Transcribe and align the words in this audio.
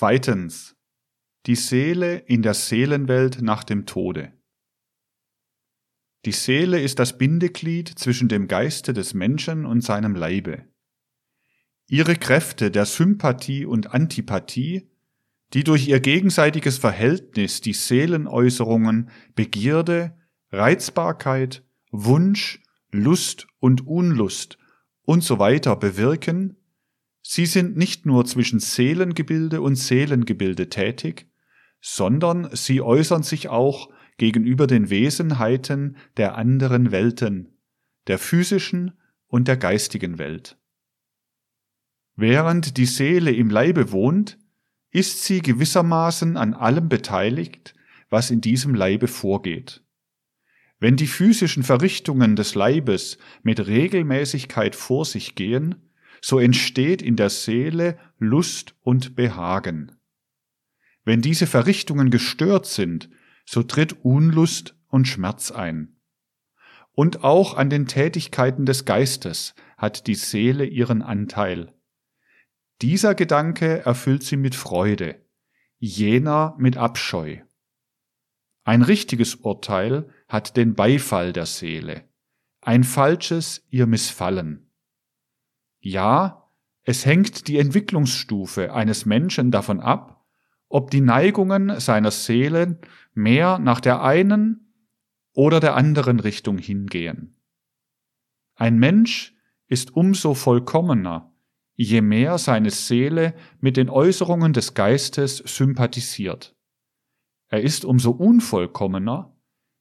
Zweitens. 0.00 0.76
Die 1.44 1.56
Seele 1.56 2.16
in 2.16 2.40
der 2.40 2.54
Seelenwelt 2.54 3.42
nach 3.42 3.62
dem 3.62 3.84
Tode. 3.84 4.32
Die 6.24 6.32
Seele 6.32 6.80
ist 6.80 6.98
das 6.98 7.18
Bindeglied 7.18 7.98
zwischen 7.98 8.30
dem 8.30 8.48
Geiste 8.48 8.94
des 8.94 9.12
Menschen 9.12 9.66
und 9.66 9.82
seinem 9.82 10.14
Leibe. 10.14 10.64
Ihre 11.86 12.16
Kräfte 12.16 12.70
der 12.70 12.86
Sympathie 12.86 13.66
und 13.66 13.92
Antipathie, 13.92 14.88
die 15.52 15.64
durch 15.64 15.86
ihr 15.86 16.00
gegenseitiges 16.00 16.78
Verhältnis 16.78 17.60
die 17.60 17.74
Seelenäußerungen 17.74 19.10
Begierde, 19.34 20.16
Reizbarkeit, 20.50 21.62
Wunsch, 21.90 22.62
Lust 22.90 23.48
und 23.58 23.86
Unlust 23.86 24.56
und 25.02 25.22
so 25.22 25.36
bewirken, 25.36 26.56
sie 27.22 27.46
sind 27.46 27.76
nicht 27.76 28.06
nur 28.06 28.24
zwischen 28.24 28.60
Seelengebilde 28.60 29.60
und 29.60 29.76
Seelengebilde 29.76 30.68
tätig, 30.68 31.26
sondern 31.80 32.54
sie 32.54 32.82
äußern 32.82 33.22
sich 33.22 33.48
auch 33.48 33.90
gegenüber 34.18 34.66
den 34.66 34.90
Wesenheiten 34.90 35.96
der 36.16 36.36
anderen 36.36 36.92
Welten, 36.92 37.58
der 38.06 38.18
physischen 38.18 38.98
und 39.26 39.48
der 39.48 39.56
geistigen 39.56 40.18
Welt. 40.18 40.58
Während 42.16 42.76
die 42.76 42.86
Seele 42.86 43.32
im 43.32 43.48
Leibe 43.48 43.92
wohnt, 43.92 44.38
ist 44.90 45.24
sie 45.24 45.40
gewissermaßen 45.40 46.36
an 46.36 46.52
allem 46.52 46.88
beteiligt, 46.88 47.74
was 48.10 48.30
in 48.30 48.40
diesem 48.40 48.74
Leibe 48.74 49.08
vorgeht. 49.08 49.82
Wenn 50.80 50.96
die 50.96 51.06
physischen 51.06 51.62
Verrichtungen 51.62 52.36
des 52.36 52.54
Leibes 52.54 53.18
mit 53.42 53.66
Regelmäßigkeit 53.66 54.74
vor 54.74 55.04
sich 55.04 55.34
gehen, 55.34 55.89
so 56.20 56.38
entsteht 56.38 57.02
in 57.02 57.16
der 57.16 57.30
Seele 57.30 57.98
Lust 58.18 58.74
und 58.80 59.16
Behagen. 59.16 59.92
Wenn 61.04 61.22
diese 61.22 61.46
Verrichtungen 61.46 62.10
gestört 62.10 62.66
sind, 62.66 63.10
so 63.46 63.62
tritt 63.62 64.04
Unlust 64.04 64.76
und 64.88 65.08
Schmerz 65.08 65.50
ein. 65.50 65.96
Und 66.92 67.24
auch 67.24 67.56
an 67.56 67.70
den 67.70 67.86
Tätigkeiten 67.86 68.66
des 68.66 68.84
Geistes 68.84 69.54
hat 69.76 70.06
die 70.06 70.14
Seele 70.14 70.64
ihren 70.66 71.02
Anteil. 71.02 71.74
Dieser 72.82 73.14
Gedanke 73.14 73.84
erfüllt 73.84 74.22
sie 74.22 74.36
mit 74.36 74.54
Freude, 74.54 75.24
jener 75.78 76.54
mit 76.58 76.76
Abscheu. 76.76 77.38
Ein 78.64 78.82
richtiges 78.82 79.36
Urteil 79.36 80.08
hat 80.28 80.56
den 80.56 80.74
Beifall 80.74 81.32
der 81.32 81.46
Seele, 81.46 82.08
ein 82.60 82.84
falsches 82.84 83.66
ihr 83.70 83.86
Missfallen. 83.86 84.69
Ja, 85.80 86.50
es 86.82 87.06
hängt 87.06 87.48
die 87.48 87.58
Entwicklungsstufe 87.58 88.72
eines 88.72 89.06
Menschen 89.06 89.50
davon 89.50 89.80
ab, 89.80 90.24
ob 90.68 90.90
die 90.90 91.00
Neigungen 91.00 91.80
seiner 91.80 92.10
Seele 92.10 92.78
mehr 93.12 93.58
nach 93.58 93.80
der 93.80 94.02
einen 94.02 94.72
oder 95.32 95.60
der 95.60 95.74
anderen 95.74 96.20
Richtung 96.20 96.58
hingehen. 96.58 97.36
Ein 98.54 98.78
Mensch 98.78 99.34
ist 99.66 99.96
umso 99.96 100.34
vollkommener, 100.34 101.32
je 101.74 102.02
mehr 102.02 102.36
seine 102.38 102.70
Seele 102.70 103.34
mit 103.60 103.76
den 103.76 103.88
Äußerungen 103.88 104.52
des 104.52 104.74
Geistes 104.74 105.38
sympathisiert. 105.38 106.54
Er 107.48 107.62
ist 107.62 107.84
umso 107.84 108.10
unvollkommener, 108.10 109.34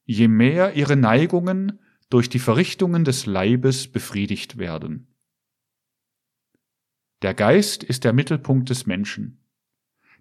je 0.05 0.27
mehr 0.27 0.75
ihre 0.75 0.95
Neigungen 0.95 1.79
durch 2.09 2.29
die 2.29 2.39
Verrichtungen 2.39 3.03
des 3.03 3.25
Leibes 3.25 3.87
befriedigt 3.91 4.57
werden. 4.57 5.13
Der 7.21 7.33
Geist 7.33 7.83
ist 7.83 8.03
der 8.03 8.13
Mittelpunkt 8.13 8.69
des 8.69 8.85
Menschen 8.85 9.39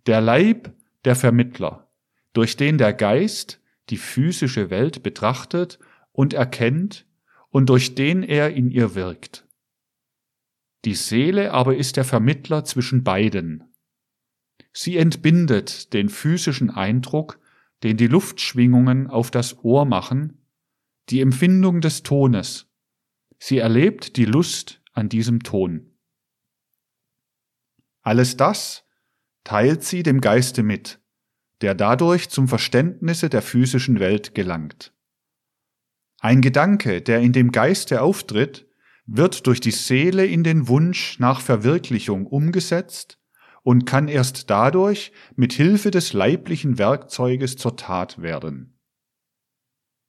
der 0.08 0.22
Leib 0.22 0.74
der 1.04 1.16
Vermittler, 1.16 1.92
durch 2.32 2.56
den 2.56 2.78
der 2.78 2.94
Geist 2.94 3.60
die 3.90 3.98
physische 3.98 4.70
Welt 4.70 5.02
betrachtet 5.02 5.78
und 6.12 6.32
erkennt 6.32 7.06
und 7.50 7.68
durch 7.68 7.94
den 7.94 8.22
er 8.22 8.54
in 8.54 8.70
ihr 8.70 8.94
wirkt. 8.94 9.46
Die 10.86 10.94
Seele 10.94 11.52
aber 11.52 11.76
ist 11.76 11.98
der 11.98 12.04
Vermittler 12.04 12.64
zwischen 12.64 13.04
beiden. 13.04 13.64
Sie 14.72 14.96
entbindet 14.96 15.92
den 15.92 16.08
physischen 16.08 16.70
Eindruck, 16.70 17.38
den 17.82 17.98
die 17.98 18.06
Luftschwingungen 18.06 19.08
auf 19.08 19.30
das 19.30 19.62
Ohr 19.62 19.84
machen, 19.84 20.38
die 21.10 21.20
Empfindung 21.20 21.82
des 21.82 22.02
Tones. 22.02 22.66
Sie 23.38 23.58
erlebt 23.58 24.16
die 24.16 24.24
Lust 24.24 24.82
an 24.92 25.10
diesem 25.10 25.42
Ton. 25.42 25.97
Alles 28.02 28.36
das 28.36 28.84
teilt 29.44 29.82
sie 29.82 30.02
dem 30.02 30.20
Geiste 30.20 30.62
mit, 30.62 31.00
der 31.60 31.74
dadurch 31.74 32.28
zum 32.28 32.48
Verständnisse 32.48 33.28
der 33.28 33.42
physischen 33.42 34.00
Welt 34.00 34.34
gelangt. 34.34 34.94
Ein 36.20 36.40
Gedanke, 36.40 37.00
der 37.00 37.20
in 37.20 37.32
dem 37.32 37.52
Geiste 37.52 38.02
auftritt, 38.02 38.66
wird 39.06 39.46
durch 39.46 39.60
die 39.60 39.70
Seele 39.70 40.26
in 40.26 40.44
den 40.44 40.68
Wunsch 40.68 41.18
nach 41.18 41.40
Verwirklichung 41.40 42.26
umgesetzt 42.26 43.18
und 43.62 43.86
kann 43.86 44.08
erst 44.08 44.50
dadurch 44.50 45.12
mit 45.36 45.52
Hilfe 45.52 45.90
des 45.90 46.12
leiblichen 46.12 46.78
Werkzeuges 46.78 47.56
zur 47.56 47.76
Tat 47.76 48.20
werden. 48.20 48.78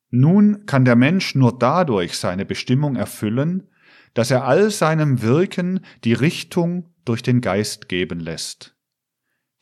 Nun 0.10 0.66
kann 0.66 0.86
der 0.86 0.96
Mensch 0.96 1.36
nur 1.36 1.58
dadurch 1.58 2.18
seine 2.18 2.46
Bestimmung 2.46 2.96
erfüllen, 2.96 3.70
dass 4.14 4.32
er 4.32 4.46
all 4.46 4.72
seinem 4.72 5.22
Wirken 5.22 5.86
die 6.04 6.14
Richtung 6.14 6.94
durch 7.10 7.24
den 7.24 7.42
Geist 7.42 7.90
geben 7.90 8.20
lässt. 8.20 8.76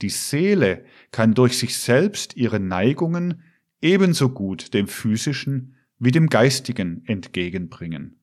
Die 0.01 0.09
Seele 0.09 0.83
kann 1.11 1.33
durch 1.33 1.57
sich 1.57 1.77
selbst 1.77 2.35
ihre 2.35 2.59
Neigungen 2.59 3.41
ebenso 3.81 4.29
gut 4.29 4.73
dem 4.73 4.89
physischen 4.89 5.77
wie 5.97 6.11
dem 6.11 6.27
geistigen 6.27 7.03
entgegenbringen. 7.05 8.19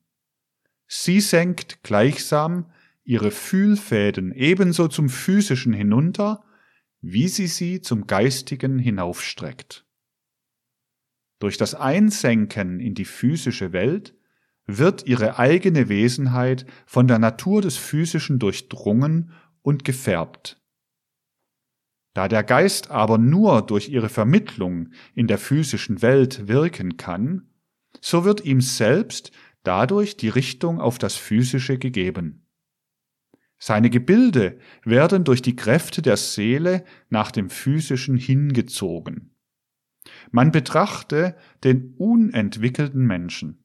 Sie 0.87 1.19
senkt 1.21 1.81
gleichsam 1.81 2.71
ihre 3.03 3.31
Fühlfäden 3.31 4.31
ebenso 4.31 4.87
zum 4.87 5.09
physischen 5.09 5.73
hinunter, 5.73 6.45
wie 7.01 7.27
sie 7.27 7.47
sie 7.47 7.81
zum 7.81 8.05
geistigen 8.05 8.77
hinaufstreckt. 8.77 9.87
Durch 11.39 11.57
das 11.57 11.73
Einsenken 11.73 12.79
in 12.79 12.93
die 12.93 13.05
physische 13.05 13.73
Welt 13.73 14.15
wird 14.67 15.05
ihre 15.05 15.37
eigene 15.37 15.89
Wesenheit 15.89 16.65
von 16.85 17.07
der 17.07 17.19
Natur 17.19 17.61
des 17.61 17.77
Physischen 17.77 18.39
durchdrungen 18.39 19.31
und 19.61 19.83
gefärbt. 19.83 20.61
Da 22.13 22.27
der 22.27 22.43
Geist 22.43 22.91
aber 22.91 23.17
nur 23.17 23.61
durch 23.61 23.89
ihre 23.89 24.09
Vermittlung 24.09 24.91
in 25.13 25.27
der 25.27 25.37
physischen 25.37 26.01
Welt 26.01 26.47
wirken 26.47 26.97
kann, 26.97 27.49
so 28.01 28.23
wird 28.23 28.45
ihm 28.45 28.61
selbst 28.61 29.31
dadurch 29.63 30.15
die 30.15 30.29
Richtung 30.29 30.79
auf 30.79 30.97
das 30.97 31.15
Physische 31.15 31.77
gegeben. 31.77 32.45
Seine 33.57 33.89
Gebilde 33.89 34.59
werden 34.83 35.23
durch 35.23 35.41
die 35.41 35.55
Kräfte 35.55 36.01
der 36.01 36.17
Seele 36.17 36.85
nach 37.09 37.31
dem 37.31 37.49
Physischen 37.49 38.17
hingezogen. 38.17 39.35
Man 40.31 40.51
betrachte 40.51 41.35
den 41.63 41.95
unentwickelten 41.97 43.05
Menschen. 43.05 43.64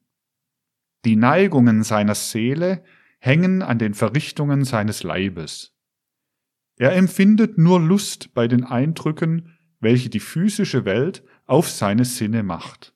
Die 1.05 1.15
Neigungen 1.15 1.83
seiner 1.83 2.15
Seele 2.15 2.83
hängen 3.19 3.61
an 3.61 3.79
den 3.79 3.93
Verrichtungen 3.93 4.65
seines 4.65 5.03
Leibes. 5.03 5.75
Er 6.77 6.93
empfindet 6.93 7.57
nur 7.57 7.79
Lust 7.79 8.33
bei 8.33 8.47
den 8.47 8.63
Eindrücken, 8.63 9.57
welche 9.79 10.09
die 10.09 10.19
physische 10.19 10.85
Welt 10.85 11.23
auf 11.45 11.69
seine 11.69 12.05
Sinne 12.05 12.43
macht. 12.43 12.95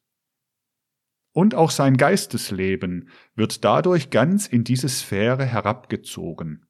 Und 1.33 1.53
auch 1.53 1.69
sein 1.69 1.97
Geistesleben 1.97 3.09
wird 3.35 3.63
dadurch 3.65 4.09
ganz 4.09 4.47
in 4.47 4.63
diese 4.63 4.88
Sphäre 4.88 5.45
herabgezogen. 5.45 6.65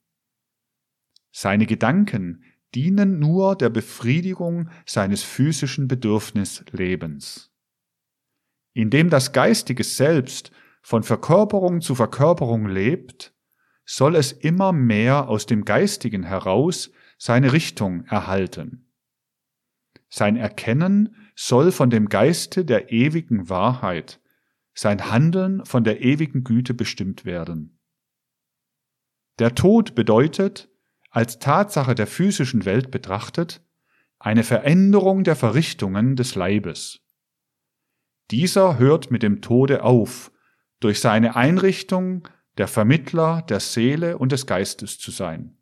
Seine 1.32 1.66
Gedanken 1.66 2.44
dienen 2.74 3.20
nur 3.20 3.56
der 3.56 3.70
Befriedigung 3.70 4.70
seines 4.86 5.24
physischen 5.24 5.88
Bedürfnislebens. 5.88 7.52
Indem 8.74 9.10
das 9.10 9.34
geistige 9.34 9.84
Selbst 9.84 10.52
von 10.86 11.02
Verkörperung 11.02 11.82
zu 11.82 11.96
Verkörperung 11.96 12.68
lebt, 12.68 13.34
soll 13.86 14.16
es 14.16 14.32
immer 14.32 14.72
mehr 14.72 15.30
aus 15.30 15.48
dem 15.48 15.66
Geistigen 15.66 16.22
heraus 16.22 16.92
seine 17.18 17.54
Richtung 17.54 18.04
erhalten. 18.06 18.94
Sein 20.10 20.36
Erkennen 20.36 21.16
soll 21.36 21.72
von 21.72 21.90
dem 21.90 22.08
Geiste 22.08 22.66
der 22.66 22.92
ewigen 22.92 23.50
Wahrheit, 23.50 24.22
sein 24.76 25.10
Handeln 25.10 25.66
von 25.66 25.84
der 25.84 26.02
ewigen 26.02 26.44
Güte 26.44 26.76
bestimmt 26.76 27.26
werden. 27.26 27.80
Der 29.40 29.56
Tod 29.56 29.96
bedeutet, 29.96 30.70
als 31.10 31.40
Tatsache 31.40 31.96
der 31.96 32.06
physischen 32.06 32.64
Welt 32.64 32.92
betrachtet, 32.92 33.66
eine 34.20 34.44
Veränderung 34.44 35.24
der 35.24 35.36
Verrichtungen 35.36 36.16
des 36.16 36.36
Leibes. 36.36 37.00
Dieser 38.30 38.78
hört 38.78 39.10
mit 39.10 39.24
dem 39.24 39.42
Tode 39.42 39.84
auf, 39.84 40.32
durch 40.80 41.00
seine 41.00 41.36
Einrichtung 41.36 42.28
der 42.58 42.68
Vermittler 42.68 43.42
der 43.44 43.60
Seele 43.60 44.18
und 44.18 44.32
des 44.32 44.46
Geistes 44.46 44.98
zu 44.98 45.12
sein. 45.12 45.58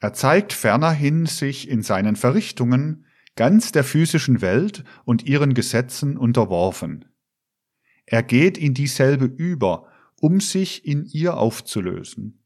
Er 0.00 0.12
zeigt 0.12 0.52
fernerhin 0.52 1.26
sich 1.26 1.68
in 1.68 1.82
seinen 1.82 2.16
Verrichtungen 2.16 3.06
ganz 3.34 3.72
der 3.72 3.84
physischen 3.84 4.40
Welt 4.40 4.84
und 5.04 5.24
ihren 5.24 5.54
Gesetzen 5.54 6.16
unterworfen. 6.16 7.04
Er 8.06 8.22
geht 8.22 8.56
in 8.58 8.74
dieselbe 8.74 9.24
über, 9.24 9.88
um 10.20 10.40
sich 10.40 10.86
in 10.86 11.04
ihr 11.04 11.36
aufzulösen. 11.36 12.42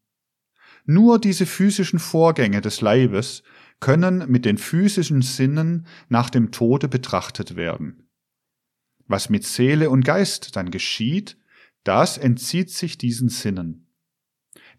Nur 0.84 1.18
diese 1.18 1.46
physischen 1.46 1.98
Vorgänge 1.98 2.60
des 2.60 2.80
Leibes 2.80 3.42
können 3.78 4.30
mit 4.30 4.44
den 4.44 4.58
physischen 4.58 5.22
Sinnen 5.22 5.86
nach 6.08 6.30
dem 6.30 6.50
Tode 6.50 6.88
betrachtet 6.88 7.56
werden. 7.56 8.09
Was 9.10 9.28
mit 9.28 9.44
Seele 9.44 9.90
und 9.90 10.04
Geist 10.04 10.54
dann 10.54 10.70
geschieht, 10.70 11.36
das 11.82 12.16
entzieht 12.16 12.70
sich 12.70 12.96
diesen 12.96 13.28
Sinnen. 13.28 13.88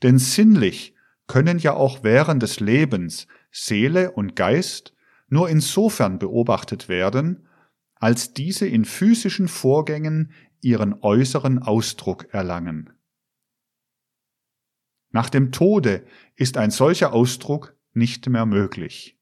Denn 0.04 0.20
sinnlich 0.20 0.96
können 1.28 1.60
ja 1.60 1.74
auch 1.74 2.06
während 2.06 2.42
des 2.42 2.62
Lebens 2.62 3.28
Seele 3.52 4.14
und 4.14 4.38
Geist 4.38 4.96
nur 5.28 5.50
insofern 5.50 6.18
beobachtet 6.18 6.88
werden, 6.88 7.46
als 7.96 8.34
diese 8.34 8.66
in 8.66 8.86
physischen 8.86 9.50
Vorgängen 9.50 10.32
ihren 10.62 10.94
äußeren 11.02 11.60
Ausdruck 11.60 12.34
erlangen. 12.34 12.90
Nach 15.10 15.30
dem 15.30 15.52
Tode 15.52 16.06
ist 16.38 16.56
ein 16.56 16.72
solcher 16.72 17.12
Ausdruck 17.12 17.76
nicht 17.92 18.30
mehr 18.30 18.46
möglich. 18.46 19.20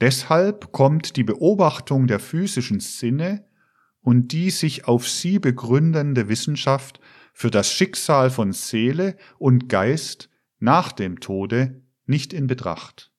Deshalb 0.00 0.72
kommt 0.72 1.16
die 1.16 1.24
Beobachtung 1.24 2.06
der 2.06 2.18
physischen 2.18 2.80
Sinne 2.80 3.44
und 4.02 4.32
die 4.32 4.50
sich 4.50 4.86
auf 4.86 5.08
sie 5.08 5.38
begründende 5.38 6.28
Wissenschaft 6.28 7.00
für 7.32 7.50
das 7.50 7.72
Schicksal 7.72 8.30
von 8.30 8.52
Seele 8.52 9.16
und 9.38 9.68
Geist 9.68 10.28
nach 10.58 10.92
dem 10.92 11.20
Tode 11.20 11.82
nicht 12.06 12.32
in 12.32 12.46
Betracht. 12.46 13.12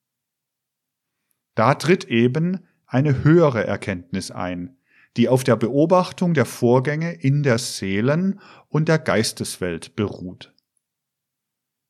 Da 1.55 1.75
tritt 1.75 2.05
eben 2.05 2.59
eine 2.85 3.23
höhere 3.23 3.65
Erkenntnis 3.65 4.31
ein, 4.31 4.77
die 5.17 5.27
auf 5.27 5.43
der 5.43 5.55
Beobachtung 5.55 6.33
der 6.33 6.45
Vorgänge 6.45 7.13
in 7.13 7.43
der 7.43 7.57
Seelen- 7.57 8.39
und 8.69 8.87
der 8.87 8.99
Geisteswelt 8.99 9.95
beruht. 9.95 10.53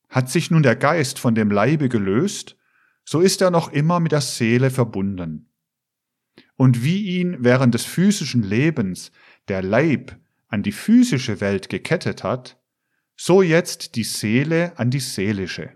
Hat 0.08 0.30
sich 0.30 0.50
nun 0.50 0.62
der 0.62 0.76
Geist 0.76 1.18
von 1.18 1.34
dem 1.34 1.50
Leibe 1.50 1.88
gelöst, 1.88 2.56
so 3.04 3.20
ist 3.20 3.40
er 3.40 3.50
noch 3.50 3.72
immer 3.72 4.00
mit 4.00 4.12
der 4.12 4.20
Seele 4.20 4.70
verbunden. 4.70 5.51
Und 6.62 6.84
wie 6.84 7.18
ihn 7.18 7.38
während 7.40 7.74
des 7.74 7.84
physischen 7.84 8.44
Lebens 8.44 9.10
der 9.48 9.64
Leib 9.64 10.16
an 10.46 10.62
die 10.62 10.70
physische 10.70 11.40
Welt 11.40 11.68
gekettet 11.68 12.22
hat, 12.22 12.56
so 13.16 13.42
jetzt 13.42 13.96
die 13.96 14.04
Seele 14.04 14.78
an 14.78 14.88
die 14.88 15.00
seelische. 15.00 15.72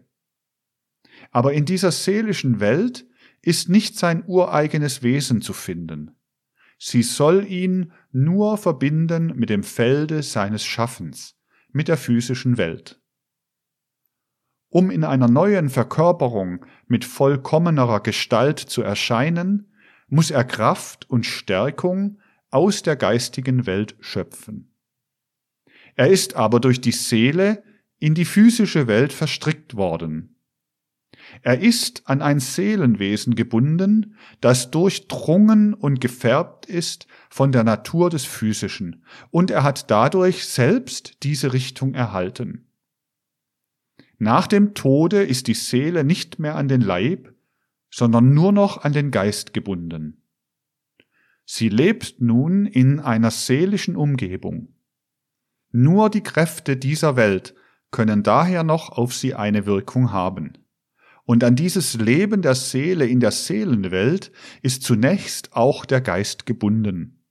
Aber 1.32 1.54
in 1.54 1.64
dieser 1.64 1.90
seelischen 1.90 2.60
Welt 2.60 3.04
ist 3.42 3.68
nicht 3.68 3.98
sein 3.98 4.22
ureigenes 4.28 5.02
Wesen 5.02 5.42
zu 5.42 5.54
finden. 5.54 6.12
Sie 6.78 7.02
soll 7.02 7.44
ihn 7.46 7.90
nur 8.12 8.56
verbinden 8.56 9.32
mit 9.34 9.50
dem 9.50 9.64
Felde 9.64 10.22
seines 10.22 10.64
Schaffens, 10.64 11.36
mit 11.72 11.88
der 11.88 11.96
physischen 11.96 12.58
Welt. 12.58 13.02
Um 14.68 14.92
in 14.92 15.02
einer 15.02 15.26
neuen 15.26 15.68
Verkörperung 15.68 16.64
mit 16.86 17.04
vollkommenerer 17.04 18.04
Gestalt 18.04 18.60
zu 18.60 18.82
erscheinen, 18.82 19.72
muss 20.08 20.30
er 20.30 20.44
Kraft 20.44 21.08
und 21.10 21.26
Stärkung 21.26 22.18
aus 22.50 22.82
der 22.82 22.96
geistigen 22.96 23.66
Welt 23.66 23.96
schöpfen. 24.00 24.72
Er 25.94 26.08
ist 26.08 26.36
aber 26.36 26.60
durch 26.60 26.80
die 26.80 26.92
Seele 26.92 27.62
in 27.98 28.14
die 28.14 28.24
physische 28.24 28.86
Welt 28.86 29.12
verstrickt 29.12 29.76
worden. 29.76 30.36
Er 31.42 31.60
ist 31.60 32.02
an 32.06 32.22
ein 32.22 32.38
Seelenwesen 32.38 33.34
gebunden, 33.34 34.16
das 34.40 34.70
durchdrungen 34.70 35.74
und 35.74 36.00
gefärbt 36.00 36.66
ist 36.66 37.06
von 37.30 37.52
der 37.52 37.64
Natur 37.64 38.10
des 38.10 38.24
Physischen, 38.24 39.04
und 39.30 39.50
er 39.50 39.62
hat 39.62 39.90
dadurch 39.90 40.44
selbst 40.44 41.22
diese 41.24 41.52
Richtung 41.52 41.94
erhalten. 41.94 42.66
Nach 44.18 44.46
dem 44.46 44.74
Tode 44.74 45.22
ist 45.22 45.46
die 45.46 45.54
Seele 45.54 46.04
nicht 46.04 46.38
mehr 46.38 46.54
an 46.54 46.68
den 46.68 46.80
Leib, 46.80 47.34
sondern 47.90 48.34
nur 48.34 48.52
noch 48.52 48.82
an 48.82 48.92
den 48.92 49.10
Geist 49.10 49.52
gebunden. 49.52 50.22
Sie 51.44 51.68
lebt 51.68 52.20
nun 52.20 52.66
in 52.66 52.98
einer 52.98 53.30
seelischen 53.30 53.96
Umgebung. 53.96 54.74
Nur 55.70 56.10
die 56.10 56.22
Kräfte 56.22 56.76
dieser 56.76 57.16
Welt 57.16 57.54
können 57.90 58.22
daher 58.22 58.64
noch 58.64 58.90
auf 58.90 59.14
sie 59.14 59.34
eine 59.34 59.66
Wirkung 59.66 60.12
haben. 60.12 60.58
Und 61.24 61.44
an 61.44 61.56
dieses 61.56 61.94
Leben 61.94 62.42
der 62.42 62.54
Seele 62.54 63.06
in 63.06 63.20
der 63.20 63.32
Seelenwelt 63.32 64.32
ist 64.62 64.82
zunächst 64.82 65.54
auch 65.54 65.84
der 65.84 66.00
Geist 66.00 66.46
gebunden. 66.46 67.24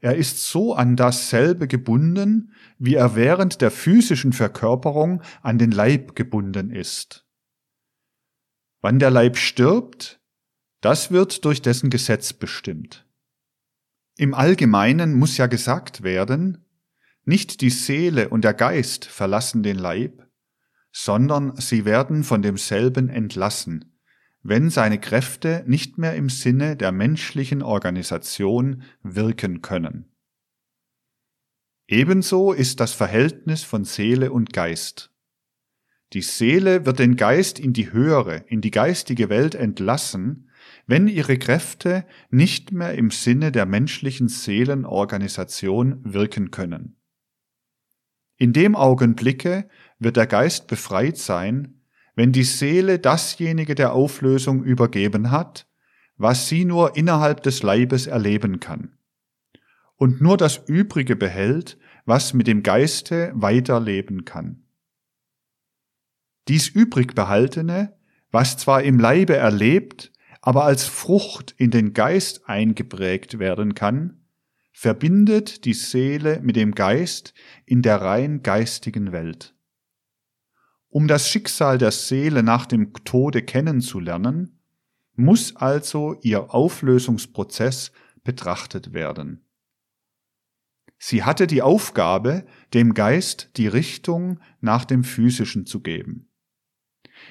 Er 0.00 0.16
ist 0.16 0.48
so 0.48 0.74
an 0.74 0.96
dasselbe 0.96 1.68
gebunden, 1.68 2.52
wie 2.78 2.94
er 2.94 3.16
während 3.16 3.60
der 3.60 3.70
physischen 3.70 4.32
Verkörperung 4.32 5.22
an 5.42 5.58
den 5.58 5.70
Leib 5.70 6.14
gebunden 6.14 6.70
ist. 6.70 7.26
Wann 8.80 8.98
der 8.98 9.10
Leib 9.10 9.36
stirbt, 9.36 10.20
das 10.80 11.10
wird 11.10 11.44
durch 11.44 11.60
dessen 11.60 11.90
Gesetz 11.90 12.32
bestimmt. 12.32 13.06
Im 14.16 14.34
Allgemeinen 14.34 15.14
muss 15.14 15.36
ja 15.36 15.46
gesagt 15.46 16.02
werden, 16.02 16.64
nicht 17.24 17.60
die 17.60 17.70
Seele 17.70 18.30
und 18.30 18.42
der 18.42 18.54
Geist 18.54 19.04
verlassen 19.04 19.62
den 19.62 19.76
Leib, 19.76 20.26
sondern 20.92 21.56
sie 21.56 21.84
werden 21.84 22.24
von 22.24 22.42
demselben 22.42 23.08
entlassen, 23.08 23.96
wenn 24.42 24.70
seine 24.70 24.98
Kräfte 24.98 25.62
nicht 25.66 25.98
mehr 25.98 26.14
im 26.16 26.30
Sinne 26.30 26.76
der 26.76 26.92
menschlichen 26.92 27.62
Organisation 27.62 28.82
wirken 29.02 29.60
können. 29.60 30.06
Ebenso 31.86 32.52
ist 32.52 32.80
das 32.80 32.92
Verhältnis 32.92 33.62
von 33.62 33.84
Seele 33.84 34.32
und 34.32 34.52
Geist. 34.52 35.09
Die 36.12 36.22
Seele 36.22 36.86
wird 36.86 36.98
den 36.98 37.16
Geist 37.16 37.60
in 37.60 37.72
die 37.72 37.92
höhere, 37.92 38.44
in 38.48 38.60
die 38.60 38.72
geistige 38.72 39.28
Welt 39.28 39.54
entlassen, 39.54 40.48
wenn 40.86 41.06
ihre 41.06 41.38
Kräfte 41.38 42.04
nicht 42.30 42.72
mehr 42.72 42.94
im 42.94 43.10
Sinne 43.10 43.52
der 43.52 43.64
menschlichen 43.64 44.28
Seelenorganisation 44.28 46.00
wirken 46.02 46.50
können. 46.50 46.96
In 48.36 48.52
dem 48.52 48.74
Augenblicke 48.74 49.68
wird 49.98 50.16
der 50.16 50.26
Geist 50.26 50.66
befreit 50.66 51.16
sein, 51.16 51.80
wenn 52.16 52.32
die 52.32 52.44
Seele 52.44 52.98
dasjenige 52.98 53.74
der 53.74 53.92
Auflösung 53.92 54.64
übergeben 54.64 55.30
hat, 55.30 55.68
was 56.16 56.48
sie 56.48 56.64
nur 56.64 56.96
innerhalb 56.96 57.42
des 57.42 57.62
Leibes 57.62 58.06
erleben 58.06 58.58
kann, 58.58 58.98
und 59.96 60.20
nur 60.20 60.36
das 60.36 60.60
Übrige 60.66 61.16
behält, 61.16 61.78
was 62.04 62.34
mit 62.34 62.46
dem 62.46 62.62
Geiste 62.62 63.30
weiterleben 63.34 64.24
kann. 64.24 64.64
Dies 66.50 66.66
übrig 66.68 67.14
behaltene, 67.14 67.96
was 68.32 68.56
zwar 68.56 68.82
im 68.82 68.98
Leibe 68.98 69.36
erlebt, 69.36 70.10
aber 70.40 70.64
als 70.64 70.84
Frucht 70.84 71.54
in 71.58 71.70
den 71.70 71.92
Geist 71.92 72.48
eingeprägt 72.48 73.38
werden 73.38 73.76
kann, 73.76 74.24
verbindet 74.72 75.64
die 75.64 75.74
Seele 75.74 76.40
mit 76.42 76.56
dem 76.56 76.74
Geist 76.74 77.34
in 77.66 77.82
der 77.82 78.00
rein 78.00 78.42
geistigen 78.42 79.12
Welt. 79.12 79.54
Um 80.88 81.06
das 81.06 81.28
Schicksal 81.28 81.78
der 81.78 81.92
Seele 81.92 82.42
nach 82.42 82.66
dem 82.66 82.94
Tode 83.04 83.42
kennenzulernen, 83.42 84.58
muss 85.14 85.54
also 85.54 86.18
ihr 86.20 86.52
Auflösungsprozess 86.52 87.92
betrachtet 88.24 88.92
werden. 88.92 89.44
Sie 90.98 91.22
hatte 91.22 91.46
die 91.46 91.62
Aufgabe, 91.62 92.44
dem 92.74 92.92
Geist 92.92 93.50
die 93.56 93.68
Richtung 93.68 94.40
nach 94.60 94.84
dem 94.84 95.04
Physischen 95.04 95.64
zu 95.64 95.78
geben. 95.80 96.26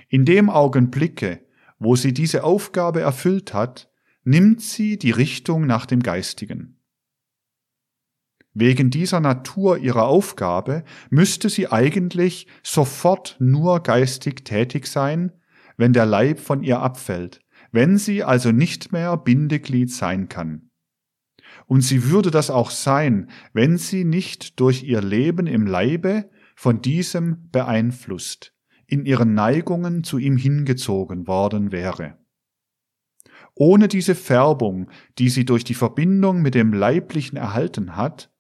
In 0.08 0.26
dem 0.26 0.50
Augenblicke, 0.50 1.46
wo 1.80 1.96
sie 1.96 2.14
diese 2.14 2.44
Aufgabe 2.44 3.02
erfüllt 3.02 3.54
hat, 3.54 3.90
nimmt 4.24 4.62
sie 4.62 4.98
die 4.98 5.12
Richtung 5.12 5.66
nach 5.66 5.86
dem 5.86 6.04
Geistigen. 6.04 6.80
Wegen 8.54 8.90
dieser 8.90 9.20
Natur 9.20 9.78
ihrer 9.78 10.08
Aufgabe 10.08 10.84
müsste 11.10 11.50
sie 11.50 11.72
eigentlich 11.72 12.48
sofort 12.64 13.38
nur 13.40 13.82
geistig 13.82 14.44
tätig 14.44 14.88
sein, 14.88 15.32
wenn 15.78 15.94
der 15.94 16.06
Leib 16.06 16.40
von 16.40 16.62
ihr 16.62 16.80
abfällt, 16.80 17.40
wenn 17.72 17.98
sie 17.98 18.24
also 18.24 18.52
nicht 18.52 18.92
mehr 18.92 19.16
Bindeglied 19.18 19.92
sein 19.92 20.28
kann. 20.28 20.70
Und 21.68 21.82
sie 21.82 22.10
würde 22.10 22.32
das 22.32 22.50
auch 22.50 22.72
sein, 22.72 23.30
wenn 23.54 23.78
sie 23.78 24.04
nicht 24.04 24.60
durch 24.60 24.84
ihr 24.84 25.02
Leben 25.02 25.48
im 25.48 25.66
Leibe 25.68 26.30
von 26.56 26.82
diesem 26.82 27.50
beeinflusst, 27.52 28.54
in 28.90 29.06
ihren 29.06 29.34
Neigungen 29.34 30.04
zu 30.04 30.18
ihm 30.18 30.38
hingezogen 30.38 31.28
worden 31.28 31.72
wäre. 31.72 32.18
Ohne 33.56 33.88
diese 33.88 34.16
Färbung, 34.16 34.90
die 35.18 35.30
sie 35.30 35.46
durch 35.46 35.64
die 35.64 35.74
Verbindung 35.74 36.42
mit 36.42 36.56
dem 36.56 36.74
Leiblichen 36.74 37.38
erhalten 37.38 37.96
hat, 37.96 38.32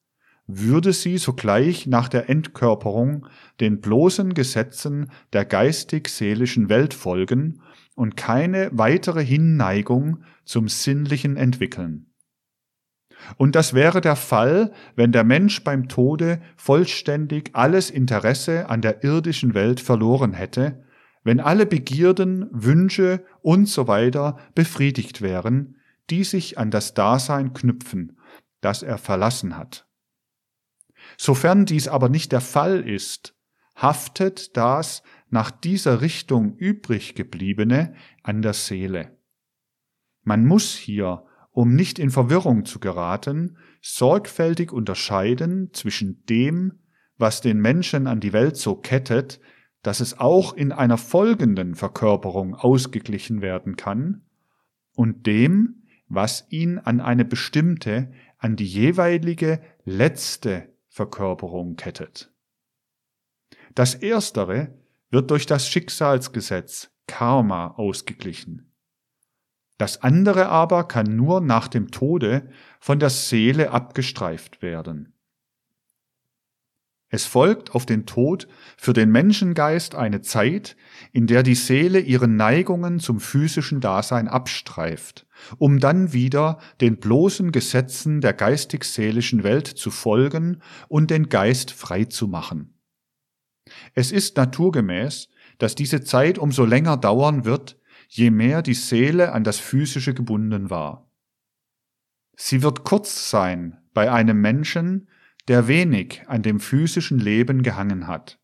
würde 0.48 0.94
sie 0.94 1.20
sogleich 1.20 1.86
nach 1.86 2.10
der 2.10 2.30
Entkörperung 2.30 3.28
den 3.60 3.82
bloßen 3.82 4.34
Gesetzen 4.34 5.12
der 5.32 5.46
geistig-seelischen 5.46 6.70
Welt 6.70 6.94
folgen 6.94 7.62
und 7.96 8.18
keine 8.18 8.70
weitere 8.72 9.24
Hinneigung 9.24 10.24
zum 10.46 10.68
Sinnlichen 10.68 11.38
entwickeln. 11.38 12.09
Und 13.38 13.56
das 13.56 13.74
wäre 13.74 14.02
der 14.02 14.16
Fall, 14.16 14.72
wenn 14.96 15.12
der 15.12 15.24
Mensch 15.24 15.64
beim 15.64 15.88
Tode 15.88 16.42
vollständig 16.56 17.52
alles 17.54 17.90
Interesse 17.90 18.70
an 18.70 18.82
der 18.82 19.04
irdischen 19.04 19.54
Welt 19.54 19.80
verloren 19.80 20.34
hätte, 20.34 20.84
wenn 21.24 21.40
alle 21.40 21.66
Begierden, 21.66 22.48
Wünsche 22.52 23.26
und 23.42 23.68
so 23.68 23.88
weiter 23.88 24.38
befriedigt 24.56 25.22
wären, 25.22 25.78
die 26.10 26.24
sich 26.24 26.58
an 26.58 26.72
das 26.72 26.94
Dasein 26.94 27.54
knüpfen, 27.54 28.18
das 28.62 28.84
er 28.84 28.98
verlassen 28.98 29.58
hat. 29.58 29.88
Sofern 31.18 31.66
dies 31.66 31.88
aber 31.88 32.10
nicht 32.10 32.32
der 32.32 32.42
Fall 32.42 32.88
ist, 32.88 33.36
haftet 33.76 34.58
das 34.58 35.04
nach 35.30 35.52
dieser 35.52 36.02
Richtung 36.02 36.56
übrig 36.58 37.16
gebliebene 37.16 37.94
an 38.24 38.42
der 38.42 38.54
Seele. 38.54 39.18
Man 40.24 40.46
muss 40.46 40.76
hier 40.76 41.26
um 41.52 41.76
nicht 41.76 42.00
in 42.00 42.10
Verwirrung 42.10 42.66
zu 42.66 42.80
geraten, 42.80 43.58
sorgfältig 43.82 44.72
unterscheiden 44.72 45.74
zwischen 45.74 46.24
dem, 46.26 46.80
was 47.18 47.42
den 47.42 47.60
Menschen 47.60 48.08
an 48.08 48.20
die 48.20 48.34
Welt 48.34 48.58
so 48.58 48.76
kettet, 48.76 49.40
dass 49.82 50.00
es 50.00 50.20
auch 50.20 50.54
in 50.54 50.72
einer 50.72 50.98
folgenden 50.98 51.76
Verkörperung 51.76 52.56
ausgeglichen 52.56 53.42
werden 53.42 53.76
kann, 53.76 54.26
und 54.96 55.28
dem, 55.28 55.84
was 56.08 56.46
ihn 56.50 56.80
an 56.80 57.00
eine 57.00 57.24
bestimmte, 57.24 58.12
an 58.38 58.56
die 58.56 58.66
jeweilige 58.66 59.62
letzte 59.86 60.74
Verkörperung 60.90 61.76
kettet. 61.76 62.34
Das 63.76 63.96
Erstere 63.96 64.78
wird 65.10 65.32
durch 65.32 65.46
das 65.46 65.70
Schicksalsgesetz 65.70 66.92
Karma 67.08 67.68
ausgeglichen. 67.68 68.69
Das 69.80 70.04
andere 70.04 70.50
aber 70.50 70.90
kann 70.90 71.16
nur 71.16 71.40
nach 71.40 71.70
dem 71.70 71.90
Tode 71.90 72.50
von 72.82 73.00
der 73.00 73.10
Seele 73.10 73.72
abgestreift 73.72 74.62
werden. 74.62 75.14
Es 77.08 77.26
folgt 77.26 77.74
auf 77.74 77.86
den 77.86 78.06
Tod 78.06 78.50
für 78.76 78.92
den 78.92 79.10
Menschengeist 79.10 79.96
eine 79.96 80.22
Zeit, 80.22 80.76
in 81.14 81.28
der 81.28 81.44
die 81.44 81.56
Seele 81.56 82.02
ihre 82.02 82.28
Neigungen 82.28 83.00
zum 83.00 83.22
physischen 83.22 83.80
Dasein 83.80 84.28
abstreift, 84.28 85.26
um 85.58 85.80
dann 85.80 86.12
wieder 86.12 86.60
den 86.82 86.98
bloßen 86.98 87.54
Gesetzen 87.54 88.20
der 88.20 88.34
geistig-seelischen 88.34 89.44
Welt 89.44 89.68
zu 89.68 89.92
folgen 89.92 90.62
und 90.90 91.10
den 91.10 91.30
Geist 91.30 91.72
frei 91.72 92.04
zu 92.04 92.28
machen. 92.28 92.78
Es 93.94 94.12
ist 94.12 94.36
naturgemäß, 94.36 95.30
dass 95.58 95.74
diese 95.74 96.04
Zeit 96.04 96.38
umso 96.38 96.66
länger 96.66 96.98
dauern 96.98 97.46
wird, 97.46 97.79
je 98.10 98.32
mehr 98.32 98.62
die 98.64 98.74
Seele 98.74 99.32
an 99.32 99.44
das 99.44 99.60
Physische 99.60 100.14
gebunden 100.14 100.70
war. 100.70 101.10
Sie 102.36 102.64
wird 102.64 102.84
kurz 102.84 103.30
sein 103.30 103.78
bei 103.94 104.12
einem 104.12 104.42
Menschen, 104.42 105.08
der 105.48 105.68
wenig 105.68 106.24
an 106.28 106.42
dem 106.42 106.60
physischen 106.60 107.20
Leben 107.20 107.62
gehangen 107.62 108.08
hat. 108.08 108.40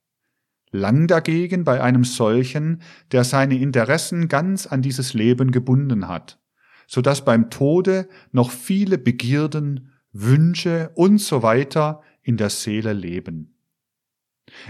Lang 0.69 1.07
dagegen 1.07 1.63
bei 1.63 1.81
einem 1.81 2.03
solchen, 2.03 2.81
der 3.12 3.24
seine 3.24 3.57
Interessen 3.57 4.27
ganz 4.27 4.67
an 4.67 4.81
dieses 4.81 5.13
Leben 5.13 5.51
gebunden 5.51 6.07
hat, 6.07 6.39
so 6.88 7.01
dass 7.01 7.25
beim 7.25 7.50
Tode 7.50 8.07
noch 8.31 8.51
viele 8.51 8.98
Begierden, 8.98 9.93
Wünsche 10.12 10.91
und 10.95 11.19
so 11.19 11.41
weiter 11.41 12.01
in 12.22 12.38
der 12.38 12.50
Seele 12.50 12.93
leben. 12.93 13.55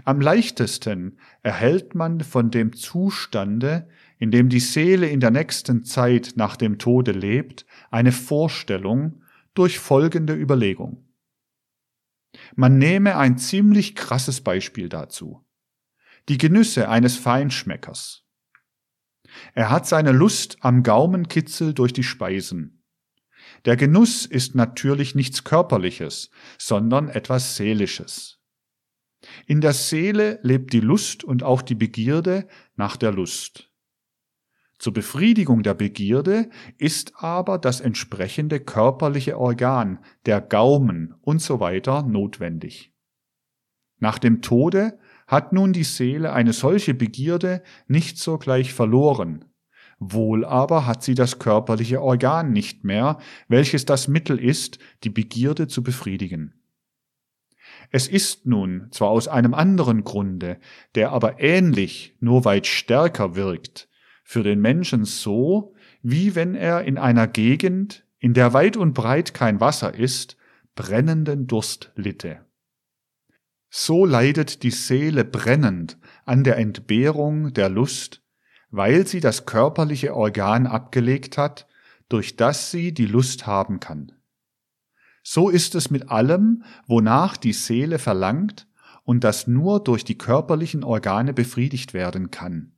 Am 0.05 0.21
leichtesten 0.21 1.19
erhält 1.43 1.95
man 1.95 2.21
von 2.21 2.49
dem 2.49 2.73
Zustande, 2.73 3.87
in 4.17 4.31
dem 4.31 4.49
die 4.49 4.59
Seele 4.59 5.07
in 5.09 5.19
der 5.19 5.31
nächsten 5.31 5.83
Zeit 5.83 6.33
nach 6.35 6.55
dem 6.55 6.77
Tode 6.77 7.11
lebt, 7.11 7.65
eine 7.91 8.11
Vorstellung 8.11 9.23
durch 9.53 9.79
folgende 9.79 10.33
Überlegung. 10.33 11.05
Man 12.55 12.77
nehme 12.77 13.17
ein 13.17 13.37
ziemlich 13.37 13.95
krasses 13.95 14.41
Beispiel 14.41 14.89
dazu. 14.89 15.45
Die 16.27 16.37
Genüsse 16.37 16.89
eines 16.89 17.17
Feinschmeckers. 17.17 18.23
Er 19.53 19.69
hat 19.69 19.87
seine 19.87 20.11
Lust 20.11 20.57
am 20.61 20.83
Gaumenkitzel 20.83 21.73
durch 21.73 21.93
die 21.93 22.03
Speisen. 22.03 22.83
Der 23.65 23.75
Genuss 23.75 24.25
ist 24.25 24.55
natürlich 24.55 25.15
nichts 25.15 25.43
Körperliches, 25.43 26.29
sondern 26.57 27.09
etwas 27.09 27.55
Seelisches. 27.55 28.39
In 29.45 29.61
der 29.61 29.73
Seele 29.73 30.39
lebt 30.43 30.73
die 30.73 30.79
Lust 30.79 31.23
und 31.23 31.43
auch 31.43 31.61
die 31.61 31.75
Begierde 31.75 32.47
nach 32.75 32.95
der 32.95 33.11
Lust. 33.11 33.71
Zur 34.77 34.93
Befriedigung 34.93 35.63
der 35.63 35.73
Begierde 35.73 36.49
ist 36.77 37.13
aber 37.15 37.57
das 37.57 37.79
entsprechende 37.79 38.59
körperliche 38.59 39.39
Organ, 39.39 39.99
der 40.25 40.41
Gaumen 40.41 41.15
und 41.21 41.41
so 41.41 41.59
notwendig. 41.59 42.91
Nach 43.99 44.19
dem 44.19 44.41
Tode 44.41 44.99
hat 45.27 45.53
nun 45.53 45.73
die 45.73 45.85
Seele 45.85 46.33
eine 46.33 46.53
solche 46.53 46.93
Begierde 46.93 47.63
nicht 47.87 48.17
sogleich 48.17 48.73
verloren, 48.73 49.45
wohl 49.97 50.43
aber 50.43 50.85
hat 50.85 51.03
sie 51.03 51.15
das 51.15 51.39
körperliche 51.39 52.01
Organ 52.01 52.51
nicht 52.51 52.83
mehr, 52.83 53.17
welches 53.47 53.85
das 53.85 54.07
Mittel 54.07 54.37
ist, 54.37 54.77
die 55.03 55.09
Begierde 55.09 55.67
zu 55.67 55.83
befriedigen. 55.83 56.53
Es 57.91 58.07
ist 58.07 58.45
nun 58.45 58.87
zwar 58.91 59.09
aus 59.09 59.27
einem 59.27 59.53
anderen 59.53 60.03
Grunde, 60.03 60.59
der 60.95 61.11
aber 61.11 61.39
ähnlich, 61.39 62.15
nur 62.19 62.45
weit 62.45 62.67
stärker 62.67 63.35
wirkt, 63.35 63.87
für 64.27 64.41
den 64.41 64.59
Menschen 64.59 65.05
so, 65.05 65.75
wie 66.01 66.33
wenn 66.33 66.55
er 66.55 66.83
in 66.83 66.97
einer 66.97 67.27
Gegend, 67.27 68.05
in 68.17 68.33
der 68.33 68.53
weit 68.53 68.75
und 68.75 68.93
breit 68.93 69.35
kein 69.35 69.61
Wasser 69.61 69.93
ist, 69.93 70.35
brennenden 70.73 71.45
Durst 71.45 71.91
litte. 71.95 72.43
So 73.69 74.03
leidet 74.03 74.63
die 74.63 74.71
Seele 74.71 75.25
brennend 75.25 75.99
an 76.25 76.43
der 76.43 76.57
Entbehrung 76.57 77.53
der 77.53 77.69
Lust, 77.69 78.23
weil 78.71 79.05
sie 79.05 79.19
das 79.19 79.45
körperliche 79.45 80.15
Organ 80.15 80.65
abgelegt 80.65 81.37
hat, 81.37 81.67
durch 82.09 82.35
das 82.35 82.71
sie 82.71 82.93
die 82.93 83.05
Lust 83.05 83.45
haben 83.45 83.79
kann. 83.79 84.11
So 85.21 85.49
ist 85.49 85.75
es 85.75 85.91
mit 85.91 86.09
allem, 86.09 86.63
wonach 86.87 87.37
die 87.37 87.53
Seele 87.53 87.99
verlangt 87.99 88.67
und 89.03 89.23
das 89.23 89.45
nur 89.45 89.83
durch 89.83 90.03
die 90.03 90.17
körperlichen 90.17 90.83
Organe 90.83 91.33
befriedigt 91.33 91.93
werden 91.93 92.31
kann. 92.31 92.74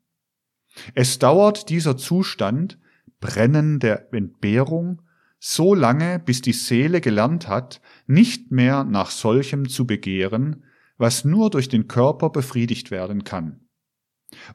Es 0.94 1.20
dauert 1.20 1.70
dieser 1.70 1.98
Zustand, 1.98 2.78
Brennen 3.20 3.80
der 3.80 4.14
Entbehrung, 4.14 5.02
so 5.40 5.74
lange, 5.74 6.20
bis 6.20 6.42
die 6.42 6.54
Seele 6.54 7.02
gelernt 7.02 7.48
hat, 7.48 7.82
nicht 8.08 8.52
mehr 8.52 8.84
nach 8.84 9.12
solchem 9.12 9.70
zu 9.70 9.86
begehren, 9.86 10.64
was 10.98 11.26
nur 11.26 11.50
durch 11.50 11.70
den 11.70 11.88
Körper 11.88 12.30
befriedigt 12.30 12.92
werden 12.92 13.24
kann. 13.24 13.62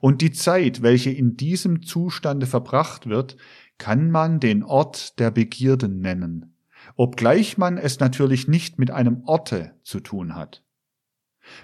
Und 0.00 0.20
die 0.20 0.32
Zeit, 0.32 0.82
welche 0.82 1.10
in 1.10 1.36
diesem 1.36 1.82
Zustande 1.82 2.46
verbracht 2.46 3.08
wird, 3.08 3.36
kann 3.78 4.10
man 4.10 4.38
den 4.38 4.62
Ort 4.62 5.18
der 5.18 5.30
Begierden 5.30 6.00
nennen, 6.00 6.56
obgleich 6.96 7.58
man 7.58 7.78
es 7.78 8.00
natürlich 8.00 8.48
nicht 8.48 8.78
mit 8.78 8.90
einem 8.90 9.22
Orte 9.24 9.76
zu 9.82 10.00
tun 10.00 10.34
hat. 10.34 10.62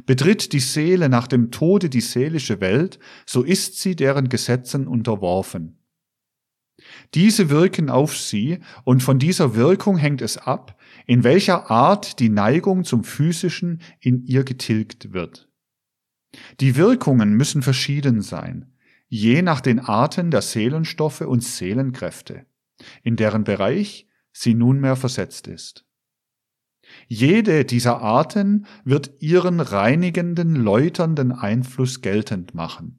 Betritt 0.07 0.53
die 0.53 0.61
Seele 0.61 1.09
nach 1.09 1.27
dem 1.27 1.51
Tode 1.51 1.89
die 1.89 2.01
seelische 2.01 2.61
Welt, 2.61 2.99
so 3.27 3.43
ist 3.43 3.81
sie 3.81 3.97
deren 3.97 4.29
Gesetzen 4.29 4.87
unterworfen. 4.87 5.79
Diese 7.15 7.51
wirken 7.51 7.91
auf 7.91 8.17
sie, 8.17 8.61
und 8.85 9.03
von 9.03 9.19
dieser 9.19 9.55
Wirkung 9.55 9.97
hängt 9.97 10.23
es 10.23 10.39
ab, 10.39 10.79
in 11.07 11.25
welcher 11.25 11.71
Art 11.71 12.19
die 12.21 12.29
Neigung 12.29 12.85
zum 12.85 13.05
Physischen 13.05 13.81
in 14.01 14.25
ihr 14.25 14.45
getilgt 14.45 15.13
wird. 15.13 15.49
Die 16.61 16.77
Wirkungen 16.77 17.33
müssen 17.35 17.63
verschieden 17.63 18.21
sein, 18.21 18.73
je 19.09 19.43
nach 19.43 19.61
den 19.61 19.81
Arten 19.81 20.31
der 20.31 20.43
Seelenstoffe 20.43 21.23
und 21.23 21.43
Seelenkräfte, 21.43 22.47
in 23.03 23.17
deren 23.17 23.45
Bereich 23.45 24.07
sie 24.33 24.55
nunmehr 24.55 24.97
versetzt 24.97 25.49
ist. 25.49 25.88
Jede 27.07 27.65
dieser 27.65 28.01
Arten 28.01 28.67
wird 28.85 29.11
ihren 29.21 29.61
reinigenden, 29.61 30.55
läuternden 30.55 31.33
Einfluss 31.33 32.01
geltend 32.01 32.55
machen. 32.55 32.99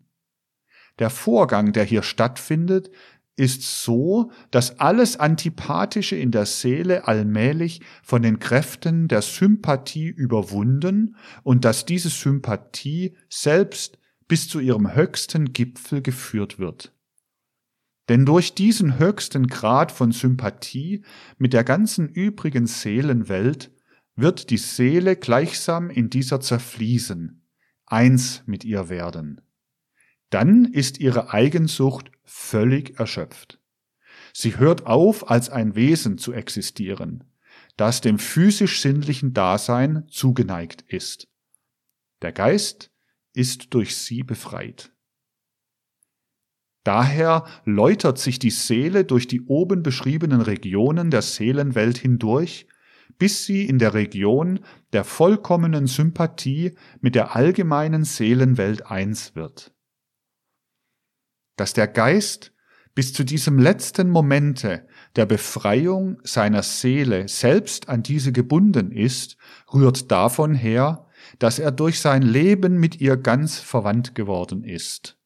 Der 0.99 1.09
Vorgang, 1.09 1.73
der 1.73 1.85
hier 1.85 2.03
stattfindet, 2.03 2.91
ist 3.39 3.83
so, 3.83 4.31
dass 4.51 4.79
alles 4.79 5.17
Antipathische 5.17 6.17
in 6.17 6.29
der 6.29 6.45
Seele 6.45 7.07
allmählich 7.07 7.79
von 8.03 8.21
den 8.21 8.39
Kräften 8.39 9.07
der 9.07 9.21
Sympathie 9.21 10.09
überwunden 10.09 11.15
und 11.43 11.63
dass 11.63 11.85
diese 11.85 12.09
Sympathie 12.09 13.15
selbst 13.29 13.97
bis 14.27 14.49
zu 14.49 14.59
ihrem 14.59 14.93
höchsten 14.93 15.53
Gipfel 15.53 16.01
geführt 16.01 16.59
wird. 16.59 16.93
Denn 18.09 18.25
durch 18.25 18.55
diesen 18.55 18.99
höchsten 18.99 19.47
Grad 19.47 19.91
von 19.91 20.11
Sympathie 20.11 21.03
mit 21.37 21.53
der 21.53 21.63
ganzen 21.63 22.09
übrigen 22.09 22.67
Seelenwelt 22.67 23.71
wird 24.21 24.49
die 24.49 24.57
Seele 24.57 25.15
gleichsam 25.15 25.89
in 25.89 26.09
dieser 26.09 26.39
zerfließen, 26.39 27.45
eins 27.85 28.43
mit 28.45 28.63
ihr 28.65 28.89
werden. 28.89 29.41
Dann 30.29 30.65
ist 30.65 30.99
ihre 30.99 31.33
Eigensucht 31.33 32.11
völlig 32.23 32.99
erschöpft. 32.99 33.59
Sie 34.33 34.57
hört 34.57 34.85
auf, 34.85 35.29
als 35.29 35.49
ein 35.49 35.75
Wesen 35.75 36.17
zu 36.17 36.33
existieren, 36.33 37.23
das 37.77 38.01
dem 38.01 38.19
physisch-sinnlichen 38.19 39.33
Dasein 39.33 40.07
zugeneigt 40.09 40.83
ist. 40.83 41.27
Der 42.21 42.31
Geist 42.31 42.91
ist 43.33 43.73
durch 43.73 43.95
sie 43.95 44.23
befreit. 44.23 44.91
Daher 46.83 47.45
läutert 47.65 48.17
sich 48.19 48.39
die 48.39 48.51
Seele 48.51 49.03
durch 49.05 49.27
die 49.27 49.41
oben 49.41 49.83
beschriebenen 49.83 50.41
Regionen 50.41 51.11
der 51.11 51.21
Seelenwelt 51.21 51.97
hindurch, 51.97 52.67
bis 53.19 53.45
sie 53.45 53.65
in 53.65 53.77
der 53.77 53.93
Region 53.93 54.61
der 54.93 55.03
vollkommenen 55.03 55.85
Sympathie 55.85 56.75
mit 57.01 57.13
der 57.13 57.35
allgemeinen 57.35 58.05
Seelenwelt 58.05 58.87
eins 58.87 59.35
wird. 59.35 59.71
Dass 61.55 61.73
der 61.73 61.87
Geist 61.87 62.53
bis 62.95 63.13
zu 63.13 63.23
diesem 63.23 63.59
letzten 63.59 64.09
Momente 64.09 64.87
der 65.15 65.25
Befreiung 65.25 66.19
seiner 66.23 66.63
Seele 66.63 67.27
selbst 67.27 67.87
an 67.87 68.01
diese 68.01 68.31
gebunden 68.31 68.91
ist, 68.91 69.37
rührt 69.73 70.11
davon 70.11 70.55
her, 70.55 71.05
dass 71.37 71.59
er 71.59 71.71
durch 71.71 71.99
sein 71.99 72.21
Leben 72.21 72.79
mit 72.79 72.99
ihr 72.99 73.17
ganz 73.17 73.59
verwandt 73.59 74.15
geworden 74.15 74.63
ist. 74.63 75.17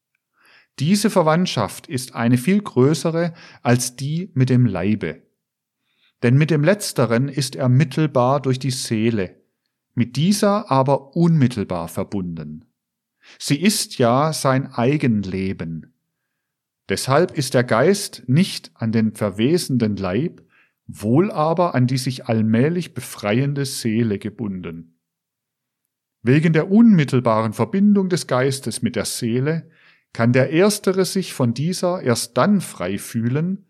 Diese 0.79 1.09
Verwandtschaft 1.12 1.88
ist 1.88 2.15
eine 2.15 2.38
viel 2.38 2.62
größere 2.62 3.33
als 3.62 3.95
die 3.95 4.31
mit 4.33 4.50
dem 4.50 4.65
Leibe. 4.65 5.21
Denn 6.24 6.38
mit 6.38 6.50
dem 6.50 6.63
Letzteren 6.63 7.27
ist 7.27 7.56
er 7.56 7.70
mittelbar 7.70 8.42
durch 8.42 8.58
die 8.58 8.72
Seele, 8.72 9.42
mit 9.94 10.15
dieser 10.15 10.72
aber 10.72 11.15
unmittelbar 11.15 11.89
verbunden. 11.89 12.65
Sie 13.38 13.62
ist 13.62 13.98
ja 13.98 14.34
sein 14.34 14.74
Eigenleben. 14.74 15.94
Deshalb 16.89 17.38
ist 17.38 17.53
der 17.53 17.63
Geist 17.63 18.24
nicht 18.27 18.72
an 18.74 18.92
den 18.92 19.13
verwesenden 19.13 19.96
Leib, 19.98 20.42
wohl 20.88 21.32
aber 21.32 21.75
an 21.75 21.88
die 21.88 21.98
sich 21.98 22.25
allmählich 22.25 22.94
befreiende 22.94 23.65
Seele 23.65 24.20
gebunden. 24.20 25.00
Wegen 26.22 26.53
der 26.53 26.72
unmittelbaren 26.72 27.53
Verbindung 27.53 28.10
des 28.10 28.27
Geistes 28.27 28.82
mit 28.82 28.96
der 28.96 29.06
Seele 29.06 29.70
kann 30.13 30.32
der 30.32 30.51
Erstere 30.51 31.06
sich 31.06 31.34
von 31.34 31.53
dieser 31.53 32.01
erst 32.01 32.38
dann 32.38 32.62
frei 32.62 32.98
fühlen, 32.98 33.65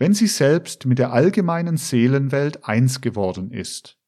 wenn 0.00 0.14
sie 0.14 0.28
selbst 0.28 0.86
mit 0.86 0.98
der 0.98 1.12
allgemeinen 1.12 1.76
Seelenwelt 1.76 2.64
eins 2.64 3.02
geworden 3.02 3.50
ist. 3.52 3.98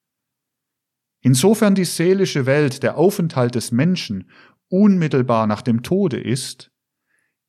Insofern 1.20 1.74
die 1.74 1.84
seelische 1.84 2.46
Welt 2.46 2.82
der 2.82 2.96
Aufenthalt 2.96 3.54
des 3.54 3.72
Menschen 3.72 4.30
unmittelbar 4.68 5.46
nach 5.46 5.60
dem 5.60 5.82
Tode 5.82 6.18
ist, 6.18 6.72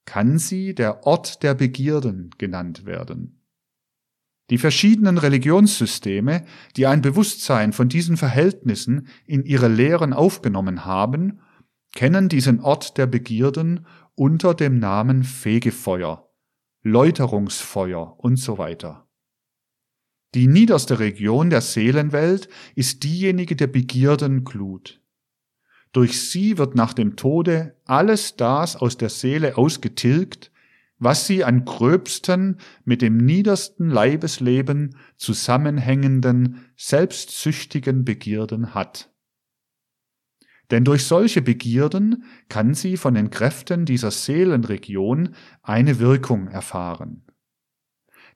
kann 0.06 0.38
sie 0.38 0.76
der 0.76 1.08
Ort 1.08 1.42
der 1.42 1.54
Begierden 1.54 2.32
genannt 2.38 2.86
werden. 2.86 3.42
Die 4.50 4.58
verschiedenen 4.58 5.18
Religionssysteme, 5.18 6.46
die 6.76 6.86
ein 6.86 7.02
Bewusstsein 7.02 7.72
von 7.72 7.88
diesen 7.88 8.18
Verhältnissen 8.18 9.08
in 9.26 9.46
ihre 9.46 9.70
Lehren 9.70 10.12
aufgenommen 10.12 10.84
haben, 10.84 11.40
kennen 11.96 12.28
diesen 12.28 12.60
Ort 12.60 12.98
der 12.98 13.06
Begierden 13.08 13.88
unter 14.16 14.54
dem 14.54 14.80
Namen 14.80 15.24
Fegefeuer, 15.24 16.30
Läuterungsfeuer 16.84 18.20
und 18.20 18.36
so 18.38 18.58
weiter. 18.58 19.08
Die 20.36 20.48
niederste 20.48 21.00
Region 21.00 21.50
der 21.50 21.62
Seelenwelt 21.62 22.50
ist 22.76 23.04
diejenige 23.04 23.56
der 23.56 23.68
Begierdenklut. 23.68 25.00
Durch 25.94 26.20
sie 26.20 26.58
wird 26.58 26.76
nach 26.76 26.94
dem 26.94 27.16
Tode 27.16 27.78
alles 27.86 28.36
das 28.36 28.76
aus 28.76 28.98
der 28.98 29.10
Seele 29.10 29.58
ausgetilgt, 29.58 30.52
was 30.98 31.28
sie 31.28 31.44
an 31.44 31.66
gröbsten 31.66 32.58
mit 32.84 33.02
dem 33.02 33.18
niedersten 33.18 33.90
Leibesleben 33.90 34.98
zusammenhängenden, 35.18 36.66
selbstsüchtigen 36.76 38.04
Begierden 38.04 38.74
hat. 38.74 39.13
Denn 40.72 40.84
durch 40.84 41.06
solche 41.06 41.42
Begierden 41.42 42.24
kann 42.50 42.74
sie 42.74 42.98
von 42.98 43.14
den 43.14 43.30
Kräften 43.30 43.86
dieser 43.86 44.12
Seelenregion 44.12 45.36
eine 45.62 46.00
Wirkung 46.00 46.48
erfahren. 46.48 47.24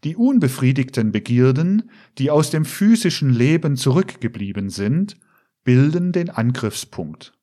Die 0.04 0.16
unbefriedigten 0.16 1.12
Begierden, 1.12 1.90
die 2.18 2.30
aus 2.30 2.52
dem 2.52 2.66
physischen 2.66 3.32
Leben 3.32 3.76
zurückgeblieben 3.76 4.70
sind, 4.70 5.18
bilden 5.64 6.12
den 6.12 6.30
Angriffspunkt. 6.30 7.34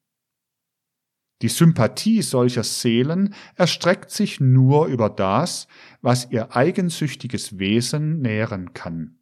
Die 1.43 1.49
Sympathie 1.49 2.23
solcher 2.23 2.63
Seelen 2.63 3.35
erstreckt 3.57 4.11
sich 4.11 4.41
nur 4.41 4.87
über 4.87 5.11
das, 5.11 5.67
was 6.01 6.31
ihr 6.31 6.57
eigensüchtiges 6.57 7.59
Wesen 7.59 8.21
nähren 8.21 8.73
kann. 8.73 9.19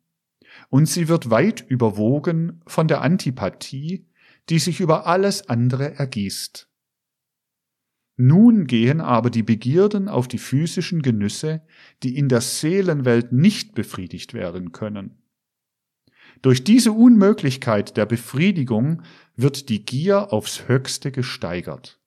Und 0.69 0.87
sie 0.87 1.09
wird 1.09 1.31
weit 1.31 1.65
überwogen 1.67 2.61
von 2.67 2.87
der 2.87 3.01
Antipathie, 3.01 4.07
die 4.49 4.59
sich 4.59 4.81
über 4.81 5.07
alles 5.07 5.49
andere 5.49 5.95
ergießt. 5.95 6.69
Nun 8.17 8.67
gehen 8.67 9.01
aber 9.01 9.31
die 9.31 9.43
Begierden 9.43 10.09
auf 10.09 10.29
die 10.29 10.39
physischen 10.39 11.03
Genüsse, 11.03 11.63
die 12.03 12.17
in 12.17 12.29
der 12.29 12.41
Seelenwelt 12.41 13.33
nicht 13.33 13.75
befriedigt 13.75 14.35
werden 14.35 14.73
können. 14.73 15.23
Durch 16.43 16.65
diese 16.65 16.93
Unmöglichkeit 16.93 17.97
der 17.97 18.07
Befriedigung 18.07 19.03
wird 19.37 19.69
die 19.69 19.85
Gier 19.85 20.33
aufs 20.33 20.69
höchste 20.69 21.11
gesteigert. 21.11 22.01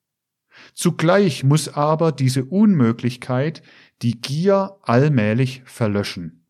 Zugleich 0.74 1.44
muss 1.44 1.68
aber 1.68 2.12
diese 2.12 2.44
Unmöglichkeit 2.44 3.62
die 4.02 4.20
Gier 4.20 4.78
allmählich 4.82 5.62
verlöschen. 5.64 6.46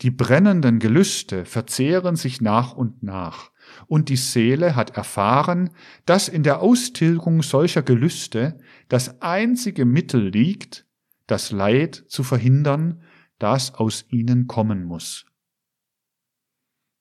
Die 0.00 0.10
brennenden 0.10 0.78
Gelüste 0.78 1.44
verzehren 1.44 2.16
sich 2.16 2.40
nach 2.40 2.74
und 2.74 3.02
nach, 3.02 3.50
und 3.86 4.08
die 4.08 4.16
Seele 4.16 4.76
hat 4.76 4.96
erfahren, 4.96 5.70
dass 6.06 6.28
in 6.28 6.42
der 6.42 6.60
Austilgung 6.60 7.42
solcher 7.42 7.82
Gelüste 7.82 8.58
das 8.88 9.20
einzige 9.22 9.84
Mittel 9.84 10.28
liegt, 10.28 10.86
das 11.26 11.50
Leid 11.50 12.04
zu 12.08 12.22
verhindern, 12.22 13.02
das 13.38 13.74
aus 13.74 14.04
ihnen 14.08 14.46
kommen 14.46 14.84
muss. 14.84 15.26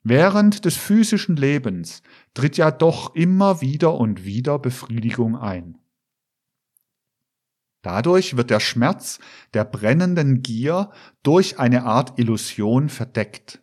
Während 0.03 0.65
des 0.65 0.75
physischen 0.75 1.37
Lebens 1.37 2.03
tritt 2.33 2.57
ja 2.57 2.71
doch 2.71 3.15
immer 3.15 3.61
wieder 3.61 3.95
und 3.95 4.25
wieder 4.25 4.59
Befriedigung 4.59 5.37
ein. 5.37 5.77
Dadurch 7.81 8.35
wird 8.35 8.49
der 8.49 8.59
Schmerz 8.59 9.19
der 9.53 9.63
brennenden 9.65 10.41
Gier 10.41 10.91
durch 11.21 11.59
eine 11.59 11.83
Art 11.83 12.19
Illusion 12.19 12.89
verdeckt. 12.89 13.62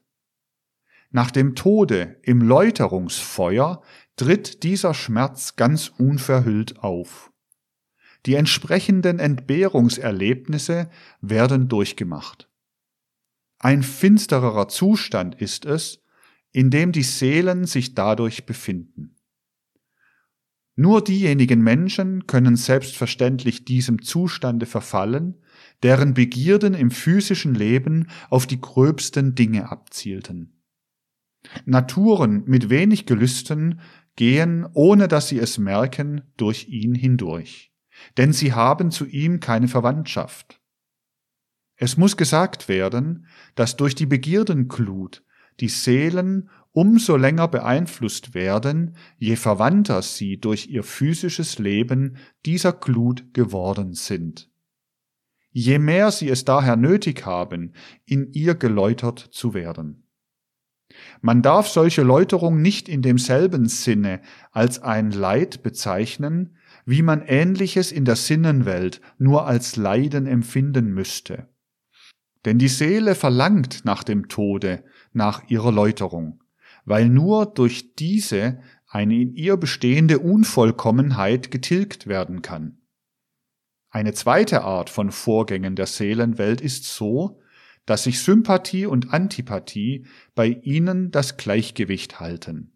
Nach 1.10 1.32
dem 1.32 1.56
Tode 1.56 2.18
im 2.22 2.40
Läuterungsfeuer 2.40 3.82
tritt 4.14 4.62
dieser 4.62 4.94
Schmerz 4.94 5.56
ganz 5.56 5.88
unverhüllt 5.88 6.78
auf. 6.78 7.32
Die 8.26 8.34
entsprechenden 8.34 9.18
Entbehrungserlebnisse 9.18 10.88
werden 11.20 11.68
durchgemacht. 11.68 12.48
Ein 13.58 13.82
finstererer 13.82 14.68
Zustand 14.68 15.34
ist 15.34 15.64
es, 15.64 16.02
in 16.52 16.70
dem 16.70 16.92
die 16.92 17.02
Seelen 17.02 17.64
sich 17.64 17.94
dadurch 17.94 18.46
befinden. 18.46 19.16
Nur 20.76 21.02
diejenigen 21.02 21.60
Menschen 21.60 22.26
können 22.26 22.56
selbstverständlich 22.56 23.64
diesem 23.64 24.02
Zustande 24.02 24.66
verfallen, 24.66 25.42
deren 25.82 26.14
Begierden 26.14 26.74
im 26.74 26.90
physischen 26.90 27.54
Leben 27.54 28.08
auf 28.30 28.46
die 28.46 28.60
gröbsten 28.60 29.34
Dinge 29.34 29.70
abzielten. 29.70 30.59
Naturen 31.64 32.44
mit 32.46 32.70
wenig 32.70 33.06
Gelüsten 33.06 33.80
gehen, 34.16 34.66
ohne 34.74 35.08
dass 35.08 35.28
sie 35.28 35.38
es 35.38 35.58
merken, 35.58 36.22
durch 36.36 36.68
ihn 36.68 36.94
hindurch, 36.94 37.72
denn 38.18 38.32
sie 38.32 38.52
haben 38.52 38.90
zu 38.90 39.06
ihm 39.06 39.40
keine 39.40 39.68
Verwandtschaft. 39.68 40.60
Es 41.76 41.96
muss 41.96 42.16
gesagt 42.16 42.68
werden, 42.68 43.26
dass 43.54 43.76
durch 43.76 43.94
die 43.94 44.06
Begierdenklut 44.06 45.24
die 45.60 45.68
Seelen 45.68 46.50
umso 46.72 47.16
länger 47.16 47.48
beeinflusst 47.48 48.34
werden, 48.34 48.96
je 49.18 49.36
verwandter 49.36 50.02
sie 50.02 50.38
durch 50.38 50.68
ihr 50.68 50.82
physisches 50.82 51.58
Leben 51.58 52.16
dieser 52.46 52.72
Glut 52.72 53.32
geworden 53.34 53.94
sind. 53.94 54.50
Je 55.50 55.78
mehr 55.78 56.12
sie 56.12 56.28
es 56.28 56.44
daher 56.44 56.76
nötig 56.76 57.26
haben, 57.26 57.72
in 58.04 58.32
ihr 58.32 58.54
geläutert 58.54 59.18
zu 59.18 59.52
werden. 59.52 60.04
Man 61.20 61.42
darf 61.42 61.68
solche 61.68 62.02
Läuterung 62.02 62.60
nicht 62.62 62.88
in 62.88 63.02
demselben 63.02 63.66
Sinne 63.66 64.20
als 64.52 64.82
ein 64.82 65.10
Leid 65.10 65.62
bezeichnen, 65.62 66.56
wie 66.84 67.02
man 67.02 67.22
ähnliches 67.22 67.92
in 67.92 68.04
der 68.04 68.16
Sinnenwelt 68.16 69.00
nur 69.18 69.46
als 69.46 69.76
Leiden 69.76 70.26
empfinden 70.26 70.92
müsste. 70.92 71.48
Denn 72.44 72.58
die 72.58 72.68
Seele 72.68 73.14
verlangt 73.14 73.84
nach 73.84 74.02
dem 74.02 74.28
Tode, 74.28 74.84
nach 75.12 75.48
ihrer 75.48 75.72
Läuterung, 75.72 76.42
weil 76.84 77.08
nur 77.08 77.46
durch 77.46 77.94
diese 77.96 78.60
eine 78.88 79.20
in 79.20 79.34
ihr 79.34 79.56
bestehende 79.56 80.18
Unvollkommenheit 80.18 81.50
getilgt 81.50 82.06
werden 82.06 82.42
kann. 82.42 82.78
Eine 83.90 84.14
zweite 84.14 84.62
Art 84.62 84.88
von 84.88 85.10
Vorgängen 85.10 85.76
der 85.76 85.86
Seelenwelt 85.86 86.60
ist 86.60 86.84
so, 86.84 87.40
dass 87.86 88.04
sich 88.04 88.20
Sympathie 88.20 88.86
und 88.86 89.12
Antipathie 89.12 90.06
bei 90.34 90.48
ihnen 90.48 91.10
das 91.10 91.36
Gleichgewicht 91.36 92.20
halten. 92.20 92.72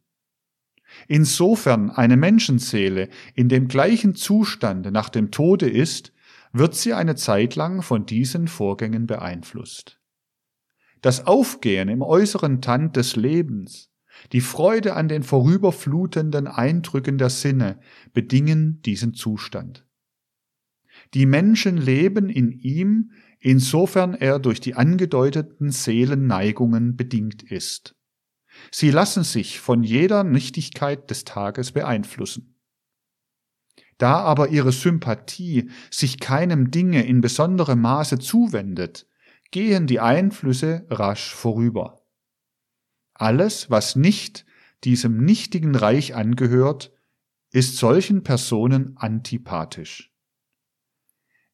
Insofern 1.09 1.91
eine 1.91 2.17
Menschenseele 2.17 3.09
in 3.35 3.49
dem 3.49 3.69
gleichen 3.69 4.15
Zustand 4.15 4.91
nach 4.93 5.09
dem 5.09 5.31
Tode 5.31 5.69
ist, 5.69 6.13
wird 6.53 6.75
sie 6.75 6.95
eine 6.95 7.17
Zeit 7.17 7.57
lang 7.57 7.83
von 7.83 8.07
diesen 8.07 8.47
Vorgängen 8.47 9.07
beeinflusst. 9.07 10.01
Das 11.03 11.27
Aufgehen 11.27 11.89
im 11.89 12.01
äußeren 12.01 12.63
Tand 12.63 12.97
des 12.97 13.17
Lebens, 13.17 13.91
die 14.33 14.41
Freude 14.41 14.95
an 14.95 15.09
den 15.09 15.23
vorüberflutenden 15.23 16.47
Eindrücken 16.47 17.19
der 17.19 17.31
Sinne 17.31 17.81
bedingen 18.13 18.81
diesen 18.83 19.15
Zustand. 19.15 19.87
Die 21.13 21.27
Menschen 21.27 21.77
leben 21.77 22.29
in 22.29 22.53
ihm, 22.53 23.11
insofern 23.45 24.15
er 24.15 24.39
durch 24.39 24.59
die 24.59 24.75
angedeuteten 24.75 25.71
Seelenneigungen 25.71 26.97
bedingt 26.97 27.43
ist. 27.43 27.95
Sie 28.71 28.91
lassen 28.91 29.23
sich 29.23 29.61
von 29.61 29.83
jeder 29.83 30.25
Nichtigkeit 30.25 31.11
des 31.11 31.25
Tages 31.25 31.73
beeinflussen. 31.73 32.59
Da 33.99 34.21
aber 34.21 34.49
ihre 34.49 34.73
Sympathie 34.73 35.71
sich 35.91 36.21
keinem 36.21 36.71
Dinge 36.71 37.05
in 37.05 37.21
besonderem 37.21 37.83
Maße 37.83 38.19
zuwendet, 38.19 39.07
gehen 39.51 39.87
die 39.87 40.01
Einflüsse 40.01 40.87
rasch 40.89 41.35
vorüber. 41.35 42.01
Alles, 43.13 43.69
was 43.69 43.95
nicht 43.95 44.47
diesem 44.85 45.23
nichtigen 45.23 45.75
Reich 45.75 46.15
angehört, 46.15 46.93
ist 47.53 47.77
solchen 47.77 48.23
Personen 48.23 48.97
antipathisch. 48.97 50.14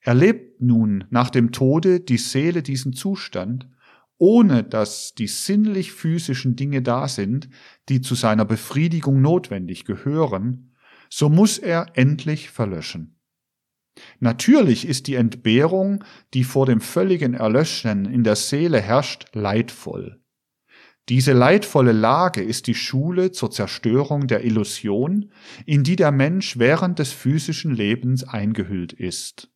Erlebt 0.01 0.61
nun 0.61 1.05
nach 1.11 1.31
dem 1.31 1.53
Tode 1.53 2.01
die 2.01 2.17
Seele 2.19 2.63
diesen 2.63 2.93
Zustand, 2.93 3.69
ohne 4.17 4.65
dass 4.65 5.15
die 5.15 5.27
sinnlich 5.27 5.93
physischen 5.93 6.57
Dinge 6.57 6.83
da 6.83 7.09
sind, 7.09 7.49
die 7.89 8.01
zu 8.01 8.15
seiner 8.15 8.45
Befriedigung 8.45 9.21
notwendig 9.21 9.85
gehören, 9.85 10.75
so 11.09 11.29
muss 11.29 11.59
er 11.59 11.87
endlich 11.95 12.51
verlöschen. 12.51 13.19
Natürlich 14.21 14.87
ist 14.87 15.07
die 15.07 15.15
Entbehrung, 15.15 16.05
die 16.33 16.45
vor 16.45 16.67
dem 16.67 16.81
völligen 16.81 17.35
Erlöschen 17.35 18.07
in 18.07 18.25
der 18.25 18.37
Seele 18.37 18.81
herrscht, 18.81 19.27
leidvoll. 19.35 20.21
Diese 21.09 21.33
leidvolle 21.33 21.93
Lage 21.93 22.43
ist 22.43 22.67
die 22.67 22.75
Schule 22.75 23.33
zur 23.33 23.51
Zerstörung 23.51 24.29
der 24.29 24.45
Illusion, 24.45 25.33
in 25.67 25.83
die 25.83 25.97
der 25.97 26.13
Mensch 26.13 26.59
während 26.59 26.99
des 26.99 27.13
physischen 27.13 27.75
Lebens 27.75 28.23
eingehüllt 28.23 28.93
ist. 28.93 29.51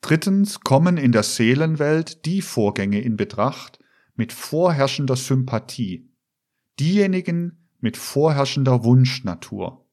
Drittens 0.00 0.60
kommen 0.60 0.96
in 0.96 1.12
der 1.12 1.22
Seelenwelt 1.22 2.24
die 2.24 2.42
Vorgänge 2.42 3.00
in 3.00 3.16
Betracht 3.16 3.78
mit 4.14 4.32
vorherrschender 4.32 5.16
Sympathie, 5.16 6.10
diejenigen 6.78 7.68
mit 7.80 7.96
vorherrschender 7.96 8.84
Wunschnatur. 8.84 9.86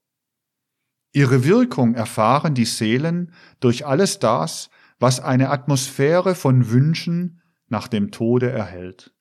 Ihre 1.14 1.44
Wirkung 1.44 1.96
erfahren 1.96 2.54
die 2.54 2.66
Seelen 2.66 3.34
durch 3.60 3.86
alles 3.86 4.20
das, 4.20 4.70
was 5.00 5.20
eine 5.20 5.50
Atmosphäre 5.50 6.36
von 6.36 6.70
Wünschen 6.70 7.42
nach 7.68 7.88
dem 7.88 8.12
Tode 8.12 8.50
erhält. 8.50 9.14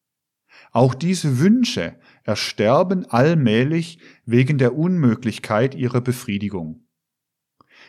Auch 0.72 0.94
diese 0.94 1.38
Wünsche 1.38 1.98
ersterben 2.24 3.06
allmählich 3.06 3.98
wegen 4.24 4.58
der 4.58 4.76
Unmöglichkeit 4.76 5.74
ihrer 5.74 6.00
Befriedigung. 6.00 6.86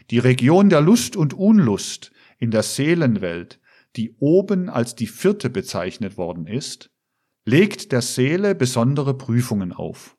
Die 0.09 0.19
Region 0.19 0.69
der 0.69 0.81
Lust 0.81 1.15
und 1.15 1.33
Unlust 1.33 2.11
in 2.37 2.51
der 2.51 2.63
Seelenwelt, 2.63 3.59
die 3.95 4.15
oben 4.19 4.69
als 4.69 4.95
die 4.95 5.07
vierte 5.07 5.49
bezeichnet 5.49 6.17
worden 6.17 6.47
ist, 6.47 6.91
legt 7.45 7.91
der 7.91 8.01
Seele 8.01 8.55
besondere 8.55 9.17
Prüfungen 9.17 9.71
auf. 9.73 10.17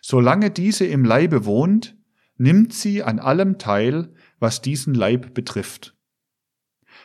Solange 0.00 0.50
diese 0.50 0.86
im 0.86 1.04
Leibe 1.04 1.44
wohnt, 1.44 1.96
nimmt 2.36 2.72
sie 2.72 3.02
an 3.02 3.18
allem 3.18 3.58
teil, 3.58 4.14
was 4.38 4.62
diesen 4.62 4.94
Leib 4.94 5.34
betrifft. 5.34 5.96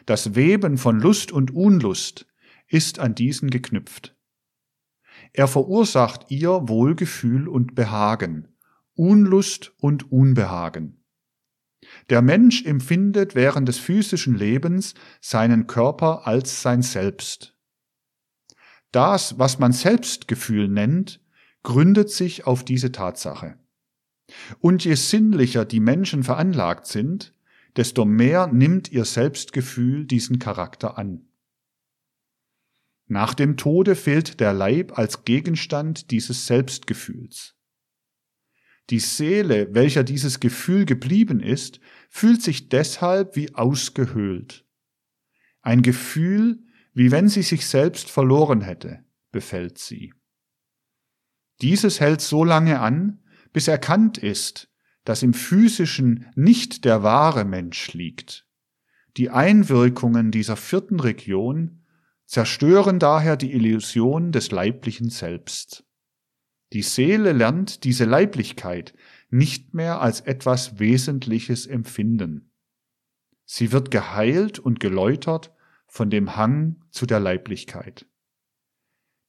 Das 0.05 0.35
Weben 0.35 0.77
von 0.77 0.99
Lust 0.99 1.31
und 1.31 1.51
Unlust 1.51 2.27
ist 2.67 2.99
an 2.99 3.15
diesen 3.15 3.49
geknüpft. 3.49 4.15
Er 5.33 5.47
verursacht 5.47 6.29
ihr 6.29 6.49
Wohlgefühl 6.67 7.47
und 7.47 7.75
Behagen, 7.75 8.55
Unlust 8.95 9.73
und 9.79 10.11
Unbehagen. 10.11 10.98
Der 12.09 12.21
Mensch 12.21 12.65
empfindet 12.65 13.35
während 13.35 13.67
des 13.67 13.77
physischen 13.77 14.35
Lebens 14.35 14.93
seinen 15.21 15.67
Körper 15.67 16.27
als 16.27 16.61
sein 16.61 16.81
Selbst. 16.81 17.55
Das, 18.91 19.37
was 19.37 19.59
man 19.59 19.71
Selbstgefühl 19.71 20.67
nennt, 20.67 21.21
gründet 21.63 22.09
sich 22.09 22.47
auf 22.47 22.63
diese 22.63 22.91
Tatsache. 22.91 23.57
Und 24.59 24.85
je 24.85 24.95
sinnlicher 24.95 25.65
die 25.65 25.79
Menschen 25.79 26.23
veranlagt 26.23 26.87
sind, 26.87 27.33
desto 27.75 28.05
mehr 28.05 28.47
nimmt 28.47 28.91
ihr 28.91 29.05
Selbstgefühl 29.05 30.05
diesen 30.05 30.39
Charakter 30.39 30.97
an. 30.97 31.27
Nach 33.07 33.33
dem 33.33 33.57
Tode 33.57 33.95
fehlt 33.95 34.39
der 34.39 34.53
Leib 34.53 34.97
als 34.97 35.25
Gegenstand 35.25 36.11
dieses 36.11 36.45
Selbstgefühls. 36.45 37.55
Die 38.89 38.99
Seele, 38.99 39.73
welcher 39.73 40.03
dieses 40.03 40.39
Gefühl 40.39 40.85
geblieben 40.85 41.41
ist, 41.41 41.79
fühlt 42.09 42.41
sich 42.41 42.69
deshalb 42.69 43.35
wie 43.35 43.53
ausgehöhlt. 43.53 44.65
Ein 45.61 45.81
Gefühl, 45.81 46.63
wie 46.93 47.11
wenn 47.11 47.29
sie 47.29 47.43
sich 47.43 47.67
selbst 47.67 48.09
verloren 48.09 48.61
hätte, 48.61 49.05
befällt 49.31 49.77
sie. 49.77 50.13
Dieses 51.61 51.99
hält 51.99 52.21
so 52.21 52.43
lange 52.43 52.79
an, 52.79 53.21
bis 53.53 53.67
erkannt 53.67 54.17
ist, 54.17 54.71
dass 55.03 55.23
im 55.23 55.33
physischen 55.33 56.25
nicht 56.35 56.85
der 56.85 57.03
wahre 57.03 57.45
Mensch 57.45 57.93
liegt. 57.93 58.47
Die 59.17 59.29
Einwirkungen 59.29 60.31
dieser 60.31 60.55
vierten 60.55 60.99
Region 60.99 61.85
zerstören 62.25 62.99
daher 62.99 63.37
die 63.37 63.53
Illusion 63.53 64.31
des 64.31 64.51
leiblichen 64.51 65.09
Selbst. 65.09 65.83
Die 66.73 66.83
Seele 66.83 67.31
lernt 67.31 67.83
diese 67.83 68.05
Leiblichkeit 68.05 68.93
nicht 69.29 69.73
mehr 69.73 70.01
als 70.01 70.21
etwas 70.21 70.79
Wesentliches 70.79 71.65
empfinden. 71.65 72.51
Sie 73.45 73.71
wird 73.71 73.89
geheilt 73.89 74.59
und 74.59 74.79
geläutert 74.79 75.51
von 75.87 76.09
dem 76.09 76.35
Hang 76.35 76.83
zu 76.91 77.05
der 77.05 77.19
Leiblichkeit. 77.19 78.05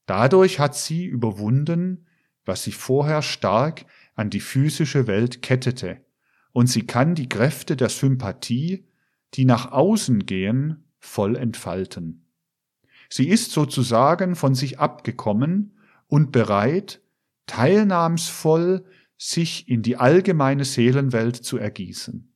Dadurch 0.04 0.58
hat 0.58 0.76
sie 0.76 1.06
überwunden, 1.06 2.06
was 2.44 2.64
sie 2.64 2.72
vorher 2.72 3.22
stark 3.22 3.86
an 4.14 4.28
die 4.28 4.40
physische 4.40 5.06
Welt 5.06 5.40
kettete, 5.40 6.04
und 6.52 6.66
sie 6.66 6.86
kann 6.86 7.14
die 7.14 7.28
Kräfte 7.28 7.76
der 7.76 7.88
Sympathie, 7.88 8.88
die 9.34 9.44
nach 9.44 9.70
außen 9.70 10.26
gehen, 10.26 10.84
voll 10.98 11.36
entfalten. 11.36 12.26
Sie 13.08 13.28
ist 13.28 13.52
sozusagen 13.52 14.36
von 14.36 14.54
sich 14.54 14.78
abgekommen 14.78 15.78
und 16.08 16.32
bereit, 16.32 17.00
teilnahmsvoll 17.50 18.84
sich 19.18 19.68
in 19.68 19.82
die 19.82 19.96
allgemeine 19.96 20.64
Seelenwelt 20.64 21.34
zu 21.34 21.58
ergießen. 21.58 22.32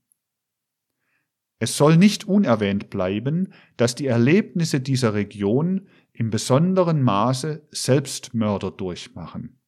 Es 1.60 1.76
soll 1.76 1.96
nicht 1.96 2.24
unerwähnt 2.24 2.90
bleiben, 2.90 3.52
dass 3.76 3.94
die 3.94 4.06
Erlebnisse 4.06 4.80
dieser 4.80 5.14
Region 5.14 5.88
im 6.12 6.30
besonderen 6.30 7.00
Maße 7.00 7.66
Selbstmörder 7.70 8.72
durchmachen. 8.72 9.60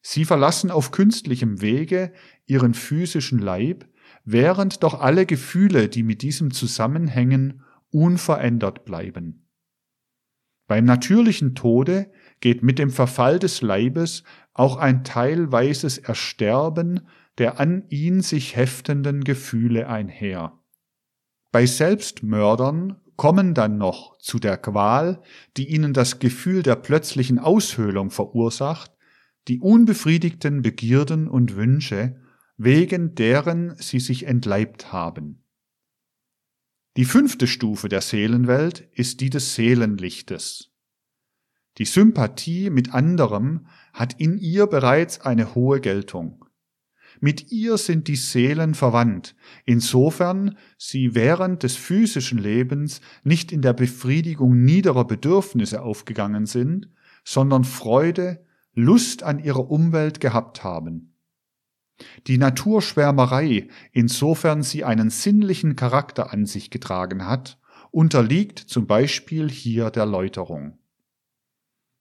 Sie 0.00 0.24
verlassen 0.24 0.70
auf 0.70 0.92
künstlichem 0.92 1.60
Wege 1.60 2.12
ihren 2.46 2.74
physischen 2.74 3.40
Leib, 3.40 3.88
während 4.24 4.84
doch 4.84 5.00
alle 5.00 5.26
Gefühle, 5.26 5.88
die 5.88 6.04
mit 6.04 6.22
diesem 6.22 6.52
zusammenhängen, 6.52 7.64
unverändert 7.90 8.84
bleiben. 8.84 9.49
Beim 10.70 10.84
natürlichen 10.84 11.56
Tode 11.56 12.12
geht 12.38 12.62
mit 12.62 12.78
dem 12.78 12.90
Verfall 12.90 13.40
des 13.40 13.60
Leibes 13.60 14.22
auch 14.54 14.76
ein 14.76 15.02
teilweises 15.02 15.98
Ersterben 15.98 17.08
der 17.38 17.58
an 17.58 17.86
ihn 17.88 18.20
sich 18.20 18.54
heftenden 18.54 19.24
Gefühle 19.24 19.88
einher. 19.88 20.60
Bei 21.50 21.66
Selbstmördern 21.66 23.00
kommen 23.16 23.52
dann 23.52 23.78
noch 23.78 24.16
zu 24.18 24.38
der 24.38 24.58
Qual, 24.58 25.20
die 25.56 25.68
ihnen 25.70 25.92
das 25.92 26.20
Gefühl 26.20 26.62
der 26.62 26.76
plötzlichen 26.76 27.40
Aushöhlung 27.40 28.10
verursacht, 28.10 28.92
die 29.48 29.58
unbefriedigten 29.58 30.62
Begierden 30.62 31.26
und 31.26 31.56
Wünsche, 31.56 32.20
wegen 32.56 33.16
deren 33.16 33.74
sie 33.74 33.98
sich 33.98 34.24
entleibt 34.24 34.92
haben. 34.92 35.42
Die 37.00 37.06
fünfte 37.06 37.46
Stufe 37.46 37.88
der 37.88 38.02
Seelenwelt 38.02 38.86
ist 38.92 39.22
die 39.22 39.30
des 39.30 39.54
Seelenlichtes. 39.54 40.68
Die 41.78 41.86
Sympathie 41.86 42.68
mit 42.68 42.92
anderem 42.92 43.68
hat 43.94 44.20
in 44.20 44.36
ihr 44.36 44.66
bereits 44.66 45.18
eine 45.22 45.54
hohe 45.54 45.80
Geltung. 45.80 46.44
Mit 47.18 47.52
ihr 47.52 47.78
sind 47.78 48.06
die 48.06 48.16
Seelen 48.16 48.74
verwandt, 48.74 49.34
insofern 49.64 50.58
sie 50.76 51.14
während 51.14 51.62
des 51.62 51.74
physischen 51.74 52.36
Lebens 52.36 53.00
nicht 53.24 53.50
in 53.50 53.62
der 53.62 53.72
Befriedigung 53.72 54.62
niederer 54.62 55.06
Bedürfnisse 55.06 55.80
aufgegangen 55.80 56.44
sind, 56.44 56.90
sondern 57.24 57.64
Freude, 57.64 58.44
Lust 58.74 59.22
an 59.22 59.38
ihrer 59.38 59.70
Umwelt 59.70 60.20
gehabt 60.20 60.64
haben. 60.64 61.09
Die 62.26 62.38
Naturschwärmerei, 62.38 63.68
insofern 63.92 64.62
sie 64.62 64.84
einen 64.84 65.10
sinnlichen 65.10 65.76
Charakter 65.76 66.32
an 66.32 66.46
sich 66.46 66.70
getragen 66.70 67.26
hat, 67.26 67.58
unterliegt 67.90 68.58
zum 68.58 68.86
Beispiel 68.86 69.50
hier 69.50 69.90
der 69.90 70.06
Läuterung. 70.06 70.78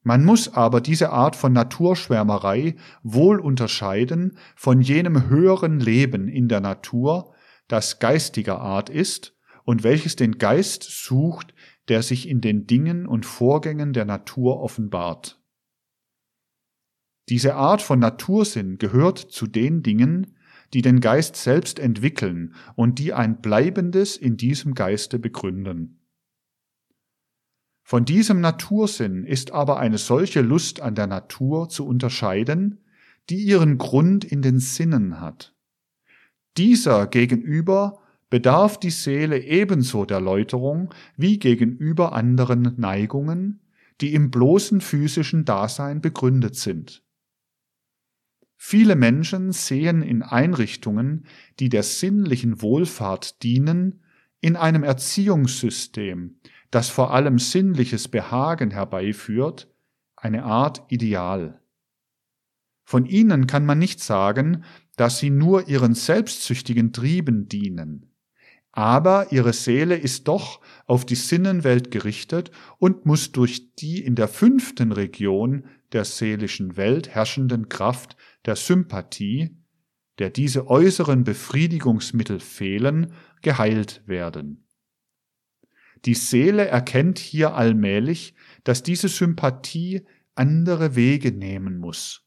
Man 0.02 0.24
muss 0.24 0.54
aber 0.54 0.82
diese 0.82 1.12
Art 1.12 1.36
von 1.36 1.52
Naturschwärmerei 1.52 2.76
wohl 3.04 3.40
unterscheiden 3.40 4.38
von 4.56 4.82
jenem 4.82 5.28
höheren 5.30 5.80
Leben 5.80 6.28
in 6.28 6.48
der 6.48 6.62
Natur, 6.62 7.34
das 7.68 8.00
geistiger 8.00 8.60
Art 8.60 8.90
ist 8.90 9.36
und 9.66 9.84
welches 9.84 10.16
den 10.16 10.38
Geist 10.38 10.84
sucht, 10.84 11.54
der 11.90 12.02
sich 12.02 12.30
in 12.30 12.42
den 12.42 12.66
Dingen 12.66 13.06
und 13.06 13.26
Vorgängen 13.26 13.94
der 13.94 14.06
Natur 14.06 14.62
offenbart. 14.62 15.38
Diese 17.30 17.56
Art 17.56 17.84
von 17.84 18.00
Natursinn 18.00 18.80
gehört 18.80 19.20
zu 19.20 19.46
den 19.46 19.84
Dingen, 19.84 20.36
die 20.74 20.82
den 20.82 21.00
Geist 21.00 21.36
selbst 21.36 21.80
entwickeln 21.80 22.56
und 22.76 22.98
die 22.98 23.13
ein 23.13 23.42
Bleibendes 23.42 24.18
in 24.18 24.36
diesem 24.36 24.74
Geiste 24.74 25.20
begründen. 25.20 26.00
Von 27.84 28.06
diesem 28.06 28.39
Natursinn 28.42 29.26
ist 29.26 29.52
aber 29.52 29.80
eine 29.80 29.98
solche 29.98 30.42
Lust 30.42 30.82
an 30.82 30.96
der 30.96 31.08
Natur 31.08 31.70
zu 31.70 31.88
unterscheiden, 31.88 32.80
die 33.30 33.38
ihren 33.38 33.78
Grund 33.78 34.26
in 34.26 34.42
den 34.42 34.60
Sinnen 34.60 35.20
hat. 35.20 35.56
Dieser 36.58 37.08
gegenüber 37.08 38.00
bedarf 38.30 38.80
die 38.80 38.92
Seele 38.92 39.39
ebenso 39.39 40.06
der 40.06 40.22
Läuterung 40.22 40.94
wie 41.15 41.39
gegenüber 41.39 42.13
anderen 42.13 42.76
Neigungen, 42.78 43.62
die 44.02 44.13
im 44.13 44.30
bloßen 44.30 44.82
physischen 44.82 45.46
Dasein 45.46 46.02
begründet 46.02 46.56
sind. 46.56 47.04
Viele 48.62 48.98
Menschen 48.98 49.54
sehen 49.54 50.02
in 50.02 50.22
Einrichtungen, 50.22 51.26
die 51.62 51.69
der 51.69 51.82
sinnlichen 51.82 52.62
Wohlfahrt 52.62 53.41
dienen, 53.41 54.04
in 54.41 54.58
einem 54.58 54.84
Erziehungssystem, 54.84 56.36
das 56.69 56.89
vor 56.89 57.13
allem 57.13 57.39
sinnliches 57.39 58.10
Behagen 58.10 58.72
herbeiführt, 58.72 59.74
eine 60.17 60.43
Art 60.43 60.84
Ideal. 60.89 61.62
Von 62.84 63.06
ihnen 63.06 63.48
kann 63.48 63.65
man 63.65 63.80
nicht 63.80 64.04
sagen, 64.04 64.65
dass 64.98 65.19
sie 65.19 65.30
nur 65.30 65.69
ihren 65.69 65.93
selbstsüchtigen 65.93 66.91
Trieben 66.91 67.48
dienen. 67.48 68.12
Aber 68.74 69.32
ihre 69.32 69.54
Seele 69.54 69.95
ist 69.95 70.28
doch 70.28 70.60
auf 70.86 71.06
die 71.06 71.15
Sinnenwelt 71.15 71.91
gerichtet 71.91 72.52
und 72.78 73.06
muss 73.06 73.32
durch 73.32 73.74
die 73.76 74.04
in 74.04 74.15
der 74.15 74.28
fünften 74.28 74.91
Region 74.91 75.63
der 75.93 76.04
seelischen 76.04 76.76
Welt 76.76 77.08
herrschenden 77.08 77.69
Kraft 77.69 78.17
der 78.45 78.56
Sympathie, 78.56 79.58
der 80.19 80.30
diese 80.30 80.67
äußeren 80.67 81.23
Befriedigungsmittel 81.23 82.39
fehlen, 82.39 83.13
geheilt 83.41 84.04
werden. 84.06 84.67
Die 86.06 86.13
Seele 86.13 86.67
erkennt 86.67 87.19
hier 87.19 87.56
allmählich, 87.56 88.34
dass 88.63 88.84
diese 88.84 89.10
Sympathie 89.10 90.06
andere 90.36 90.95
Wege 90.95 91.32
nehmen 91.32 91.78
muss. 91.78 92.25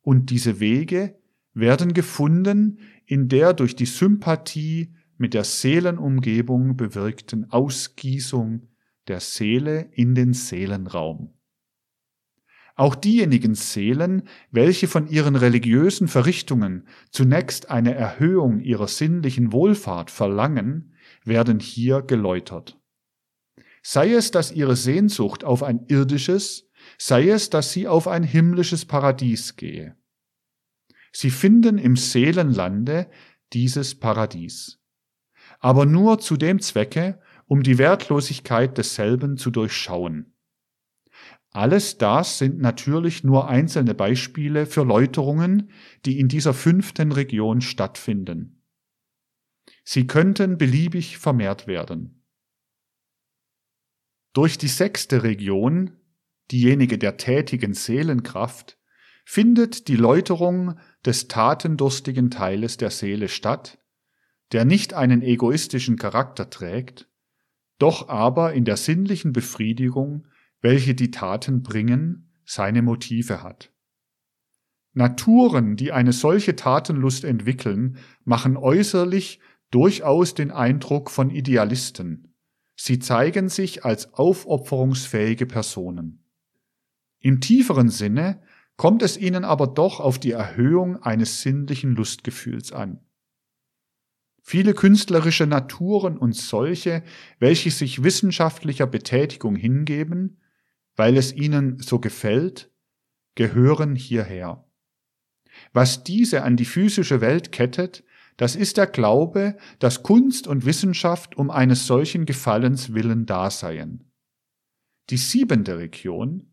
Und 0.00 0.30
diese 0.30 0.60
Wege 0.60 1.18
werden 1.52 1.92
gefunden 1.92 2.78
in 3.06 3.28
der 3.28 3.52
durch 3.52 3.76
die 3.76 3.86
Sympathie 3.86 4.94
mit 5.18 5.34
der 5.34 5.44
Seelenumgebung 5.44 6.76
bewirkten 6.76 7.50
Ausgießung 7.50 8.68
der 9.08 9.20
Seele 9.20 9.88
in 9.92 10.14
den 10.14 10.32
Seelenraum. 10.32 11.35
Auch 12.78 12.94
diejenigen 12.94 13.54
Seelen, 13.54 14.28
welche 14.50 14.86
von 14.86 15.08
ihren 15.08 15.34
religiösen 15.34 16.08
Verrichtungen 16.08 16.86
zunächst 17.10 17.70
eine 17.70 17.94
Erhöhung 17.94 18.60
ihrer 18.60 18.86
sinnlichen 18.86 19.50
Wohlfahrt 19.50 20.10
verlangen, 20.10 20.94
werden 21.24 21.58
hier 21.58 22.02
geläutert. 22.02 22.78
Sei 23.82 24.12
es, 24.12 24.30
dass 24.30 24.52
ihre 24.52 24.76
Sehnsucht 24.76 25.42
auf 25.42 25.62
ein 25.62 25.86
irdisches, 25.86 26.68
sei 26.98 27.30
es, 27.30 27.48
dass 27.48 27.72
sie 27.72 27.88
auf 27.88 28.08
ein 28.08 28.22
himmlisches 28.22 28.84
Paradies 28.84 29.56
gehe. 29.56 29.96
Sie 31.12 31.30
finden 31.30 31.78
im 31.78 31.96
Seelenlande 31.96 33.08
dieses 33.54 33.98
Paradies. 33.98 34.82
Aber 35.60 35.86
nur 35.86 36.18
zu 36.18 36.36
dem 36.36 36.60
Zwecke, 36.60 37.20
um 37.46 37.62
die 37.62 37.78
Wertlosigkeit 37.78 38.76
desselben 38.76 39.38
zu 39.38 39.50
durchschauen. 39.50 40.35
Alles 41.56 41.96
das 41.96 42.36
sind 42.36 42.58
natürlich 42.58 43.24
nur 43.24 43.48
einzelne 43.48 43.94
Beispiele 43.94 44.66
für 44.66 44.84
Läuterungen, 44.84 45.70
die 46.04 46.20
in 46.20 46.28
dieser 46.28 46.52
fünften 46.52 47.12
Region 47.12 47.62
stattfinden. 47.62 48.62
Sie 49.82 50.06
könnten 50.06 50.58
beliebig 50.58 51.16
vermehrt 51.16 51.66
werden. 51.66 52.22
Durch 54.34 54.58
die 54.58 54.68
sechste 54.68 55.22
Region, 55.22 55.96
diejenige 56.50 56.98
der 56.98 57.16
tätigen 57.16 57.72
Seelenkraft, 57.72 58.78
findet 59.24 59.88
die 59.88 59.96
Läuterung 59.96 60.78
des 61.06 61.26
tatendurstigen 61.26 62.30
Teiles 62.30 62.76
der 62.76 62.90
Seele 62.90 63.30
statt, 63.30 63.78
der 64.52 64.66
nicht 64.66 64.92
einen 64.92 65.22
egoistischen 65.22 65.96
Charakter 65.96 66.50
trägt, 66.50 67.08
doch 67.78 68.10
aber 68.10 68.52
in 68.52 68.66
der 68.66 68.76
sinnlichen 68.76 69.32
Befriedigung, 69.32 70.26
welche 70.60 70.94
die 70.94 71.10
Taten 71.10 71.62
bringen, 71.62 72.32
seine 72.44 72.82
Motive 72.82 73.42
hat. 73.42 73.72
Naturen, 74.92 75.76
die 75.76 75.92
eine 75.92 76.12
solche 76.12 76.56
Tatenlust 76.56 77.24
entwickeln, 77.24 77.98
machen 78.24 78.56
äußerlich 78.56 79.40
durchaus 79.70 80.34
den 80.34 80.50
Eindruck 80.50 81.10
von 81.10 81.30
Idealisten, 81.30 82.26
Sie 82.76 82.98
zeigen 82.98 83.48
sich 83.48 83.84
als 83.84 84.12
aufopferungsfähige 84.14 85.46
Personen. 85.46 86.22
Im 87.18 87.40
tieferen 87.40 87.88
Sinne 87.88 88.42
kommt 88.76 89.02
es 89.02 89.16
ihnen 89.16 89.44
aber 89.44 89.66
doch 89.66 90.00
auf 90.00 90.18
die 90.18 90.32
Erhöhung 90.32 91.02
eines 91.02 91.40
sinnlichen 91.40 91.96
Lustgefühls 91.96 92.72
an. 92.72 93.00
Viele 94.42 94.74
künstlerische 94.74 95.46
Naturen 95.46 96.18
und 96.18 96.36
solche, 96.36 97.02
welche 97.38 97.70
sich 97.70 98.04
wissenschaftlicher 98.04 98.86
Betätigung 98.86 99.56
hingeben, 99.56 100.38
weil 100.96 101.16
es 101.16 101.32
ihnen 101.32 101.78
so 101.78 101.98
gefällt, 101.98 102.72
gehören 103.34 103.94
hierher. 103.94 104.66
Was 105.72 106.04
diese 106.04 106.42
an 106.42 106.56
die 106.56 106.64
physische 106.64 107.20
Welt 107.20 107.52
kettet, 107.52 108.04
das 108.36 108.56
ist 108.56 108.76
der 108.76 108.86
Glaube, 108.86 109.56
dass 109.78 110.02
Kunst 110.02 110.46
und 110.46 110.66
Wissenschaft 110.66 111.36
um 111.36 111.50
eines 111.50 111.86
solchen 111.86 112.26
Gefallens 112.26 112.92
willen 112.92 113.24
da 113.24 113.50
seien. 113.50 114.10
Die 115.08 115.16
siebente 115.16 115.78
Region, 115.78 116.52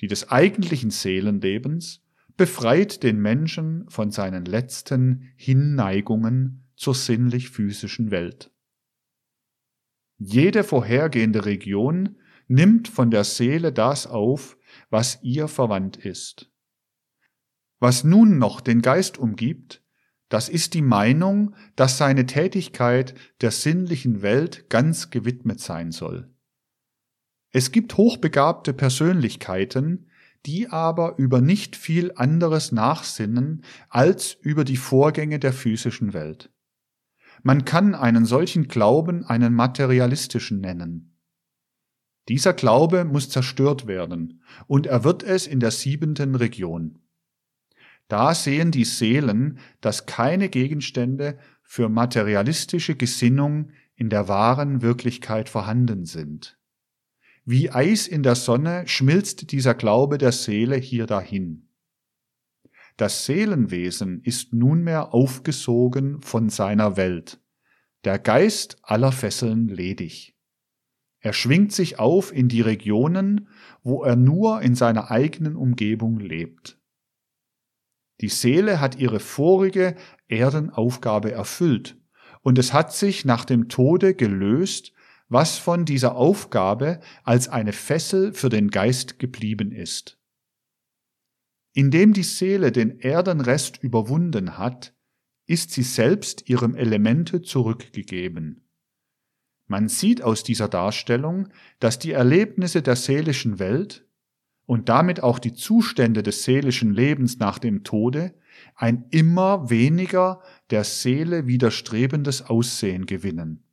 die 0.00 0.08
des 0.08 0.30
eigentlichen 0.30 0.90
Seelenlebens, 0.90 2.02
befreit 2.36 3.02
den 3.02 3.20
Menschen 3.20 3.88
von 3.88 4.10
seinen 4.10 4.44
letzten 4.44 5.32
Hinneigungen 5.36 6.68
zur 6.76 6.94
sinnlich-physischen 6.94 8.10
Welt. 8.10 8.50
Jede 10.18 10.64
vorhergehende 10.64 11.46
Region 11.46 12.16
nimmt 12.48 12.88
von 12.88 13.10
der 13.10 13.24
Seele 13.24 13.72
das 13.72 14.06
auf, 14.06 14.56
was 14.90 15.18
ihr 15.22 15.48
verwandt 15.48 15.96
ist. 15.96 16.50
Was 17.78 18.04
nun 18.04 18.38
noch 18.38 18.60
den 18.60 18.82
Geist 18.82 19.18
umgibt, 19.18 19.82
das 20.28 20.48
ist 20.48 20.74
die 20.74 20.82
Meinung, 20.82 21.54
dass 21.76 21.98
seine 21.98 22.26
Tätigkeit 22.26 23.14
der 23.40 23.50
sinnlichen 23.50 24.22
Welt 24.22 24.68
ganz 24.68 25.10
gewidmet 25.10 25.60
sein 25.60 25.92
soll. 25.92 26.32
Es 27.50 27.70
gibt 27.70 27.96
hochbegabte 27.96 28.72
Persönlichkeiten, 28.72 30.10
die 30.46 30.68
aber 30.68 31.16
über 31.18 31.40
nicht 31.40 31.76
viel 31.76 32.12
anderes 32.14 32.72
nachsinnen 32.72 33.64
als 33.88 34.34
über 34.34 34.64
die 34.64 34.76
Vorgänge 34.76 35.38
der 35.38 35.52
physischen 35.52 36.12
Welt. 36.12 36.50
Man 37.42 37.64
kann 37.64 37.94
einen 37.94 38.24
solchen 38.24 38.68
Glauben 38.68 39.24
einen 39.24 39.54
materialistischen 39.54 40.60
nennen. 40.60 41.15
Dieser 42.28 42.52
Glaube 42.52 43.04
muss 43.04 43.28
zerstört 43.30 43.86
werden, 43.86 44.42
und 44.66 44.86
er 44.86 45.04
wird 45.04 45.22
es 45.22 45.46
in 45.46 45.60
der 45.60 45.70
siebenten 45.70 46.34
Region. 46.34 46.98
Da 48.08 48.34
sehen 48.34 48.70
die 48.70 48.84
Seelen, 48.84 49.58
dass 49.80 50.06
keine 50.06 50.48
Gegenstände 50.48 51.38
für 51.62 51.88
materialistische 51.88 52.94
Gesinnung 52.94 53.70
in 53.96 54.10
der 54.10 54.28
wahren 54.28 54.82
Wirklichkeit 54.82 55.48
vorhanden 55.48 56.04
sind. 56.04 56.58
Wie 57.44 57.70
Eis 57.70 58.06
in 58.06 58.22
der 58.22 58.34
Sonne 58.34 58.86
schmilzt 58.86 59.52
dieser 59.52 59.74
Glaube 59.74 60.18
der 60.18 60.32
Seele 60.32 60.76
hier 60.76 61.06
dahin. 61.06 61.68
das 62.96 63.26
Seelenwesen 63.26 64.22
ist 64.22 64.52
nunmehr 64.52 65.12
aufgesogen 65.12 66.22
von 66.22 66.48
seiner 66.48 66.96
Welt, 66.96 67.40
der 68.04 68.18
Geist 68.18 68.78
aller 68.82 69.12
Fesseln 69.12 69.68
ledig. 69.68 70.35
Er 71.26 71.32
schwingt 71.32 71.72
sich 71.72 71.98
auf 71.98 72.32
in 72.32 72.46
die 72.46 72.60
Regionen, 72.60 73.48
wo 73.82 74.04
er 74.04 74.14
nur 74.14 74.62
in 74.62 74.76
seiner 74.76 75.10
eigenen 75.10 75.56
Umgebung 75.56 76.20
lebt. 76.20 76.78
Die 78.20 78.28
Seele 78.28 78.78
hat 78.80 78.94
ihre 79.00 79.18
vorige 79.18 79.96
Erdenaufgabe 80.28 81.32
erfüllt 81.32 82.00
und 82.42 82.60
es 82.60 82.72
hat 82.72 82.92
sich 82.92 83.24
nach 83.24 83.44
dem 83.44 83.68
Tode 83.68 84.14
gelöst, 84.14 84.92
was 85.28 85.58
von 85.58 85.84
dieser 85.84 86.14
Aufgabe 86.14 87.00
als 87.24 87.48
eine 87.48 87.72
Fessel 87.72 88.32
für 88.32 88.48
den 88.48 88.70
Geist 88.70 89.18
geblieben 89.18 89.72
ist. 89.72 90.20
Indem 91.72 92.12
die 92.12 92.22
Seele 92.22 92.70
den 92.70 93.00
Erdenrest 93.00 93.82
überwunden 93.82 94.58
hat, 94.58 94.94
ist 95.46 95.72
sie 95.72 95.82
selbst 95.82 96.48
ihrem 96.48 96.76
Elemente 96.76 97.42
zurückgegeben. 97.42 98.65
Man 99.66 99.88
sieht 99.88 100.22
aus 100.22 100.44
dieser 100.44 100.68
Darstellung, 100.68 101.48
dass 101.80 101.98
die 101.98 102.12
Erlebnisse 102.12 102.82
der 102.82 102.96
seelischen 102.96 103.58
Welt 103.58 104.06
und 104.64 104.88
damit 104.88 105.22
auch 105.22 105.38
die 105.38 105.54
Zustände 105.54 106.22
des 106.22 106.44
seelischen 106.44 106.92
Lebens 106.92 107.38
nach 107.38 107.58
dem 107.58 107.84
Tode 107.84 108.34
ein 108.74 109.06
immer 109.10 109.70
weniger 109.70 110.40
der 110.70 110.84
Seele 110.84 111.46
widerstrebendes 111.46 112.42
Aussehen 112.42 113.06
gewinnen, 113.06 113.64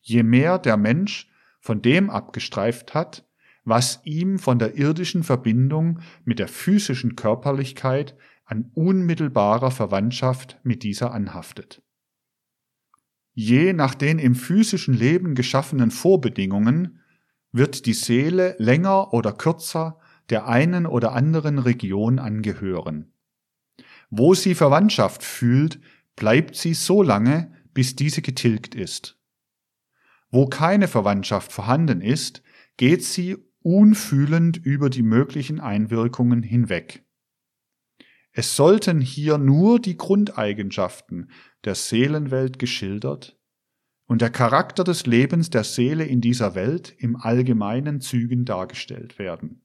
je 0.00 0.22
mehr 0.22 0.58
der 0.58 0.76
Mensch 0.76 1.30
von 1.60 1.82
dem 1.82 2.10
abgestreift 2.10 2.94
hat, 2.94 3.26
was 3.64 4.00
ihm 4.04 4.38
von 4.38 4.58
der 4.58 4.76
irdischen 4.76 5.22
Verbindung 5.22 6.00
mit 6.24 6.38
der 6.38 6.48
physischen 6.48 7.16
Körperlichkeit 7.16 8.16
an 8.44 8.70
unmittelbarer 8.74 9.70
Verwandtschaft 9.70 10.58
mit 10.62 10.82
dieser 10.82 11.12
anhaftet. 11.12 11.82
Je 13.40 13.72
nach 13.72 13.94
den 13.94 14.18
im 14.18 14.34
physischen 14.34 14.94
Leben 14.94 15.36
geschaffenen 15.36 15.92
Vorbedingungen 15.92 16.98
wird 17.52 17.86
die 17.86 17.92
Seele 17.92 18.56
länger 18.58 19.14
oder 19.14 19.32
kürzer 19.32 20.00
der 20.28 20.48
einen 20.48 20.86
oder 20.86 21.12
anderen 21.12 21.60
Region 21.60 22.18
angehören. 22.18 23.12
Wo 24.10 24.34
sie 24.34 24.56
Verwandtschaft 24.56 25.22
fühlt, 25.22 25.78
bleibt 26.16 26.56
sie 26.56 26.74
so 26.74 27.00
lange, 27.00 27.52
bis 27.74 27.94
diese 27.94 28.22
getilgt 28.22 28.74
ist. 28.74 29.20
Wo 30.32 30.46
keine 30.46 30.88
Verwandtschaft 30.88 31.52
vorhanden 31.52 32.00
ist, 32.00 32.42
geht 32.76 33.04
sie 33.04 33.36
unfühlend 33.60 34.56
über 34.56 34.90
die 34.90 35.04
möglichen 35.04 35.60
Einwirkungen 35.60 36.42
hinweg. 36.42 37.04
Es 38.32 38.54
sollten 38.54 39.00
hier 39.00 39.38
nur 39.38 39.80
die 39.80 39.96
Grundeigenschaften 39.96 41.30
der 41.64 41.74
Seelenwelt 41.74 42.58
geschildert 42.58 43.38
und 44.06 44.22
der 44.22 44.30
Charakter 44.30 44.84
des 44.84 45.06
Lebens 45.06 45.50
der 45.50 45.64
Seele 45.64 46.04
in 46.04 46.20
dieser 46.20 46.54
Welt 46.54 46.94
im 46.98 47.16
allgemeinen 47.16 48.00
Zügen 48.00 48.44
dargestellt 48.44 49.18
werden. 49.18 49.62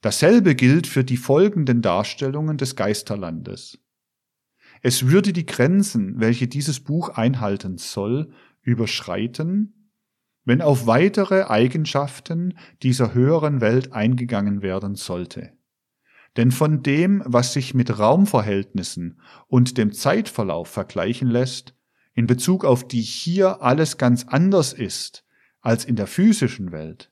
Dasselbe 0.00 0.54
gilt 0.54 0.86
für 0.86 1.02
die 1.02 1.16
folgenden 1.16 1.82
Darstellungen 1.82 2.56
des 2.56 2.76
Geisterlandes. 2.76 3.78
Es 4.80 5.08
würde 5.08 5.32
die 5.32 5.46
Grenzen, 5.46 6.20
welche 6.20 6.46
dieses 6.46 6.78
Buch 6.78 7.08
einhalten 7.08 7.78
soll, 7.78 8.32
überschreiten, 8.62 9.90
wenn 10.44 10.62
auf 10.62 10.86
weitere 10.86 11.42
Eigenschaften 11.42 12.56
dieser 12.82 13.12
höheren 13.12 13.60
Welt 13.60 13.92
eingegangen 13.92 14.62
werden 14.62 14.94
sollte. 14.94 15.57
Denn 16.36 16.50
von 16.50 16.82
dem, 16.82 17.22
was 17.24 17.52
sich 17.52 17.74
mit 17.74 17.98
Raumverhältnissen 17.98 19.20
und 19.46 19.78
dem 19.78 19.92
Zeitverlauf 19.92 20.68
vergleichen 20.68 21.28
lässt, 21.28 21.74
in 22.14 22.26
Bezug 22.26 22.64
auf 22.64 22.86
die 22.86 23.00
hier 23.00 23.62
alles 23.62 23.96
ganz 23.96 24.24
anders 24.26 24.72
ist 24.72 25.24
als 25.60 25.84
in 25.84 25.96
der 25.96 26.06
physischen 26.06 26.72
Welt, 26.72 27.10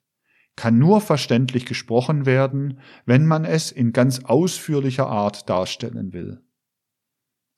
kann 0.57 0.79
nur 0.79 1.01
verständlich 1.01 1.67
gesprochen 1.67 2.25
werden, 2.27 2.81
wenn 3.05 3.27
man 3.27 3.45
es 3.45 3.71
in 3.71 3.93
ganz 3.93 4.25
ausführlicher 4.25 5.07
Art 5.07 5.49
darstellen 5.49 6.13
will. 6.13 6.43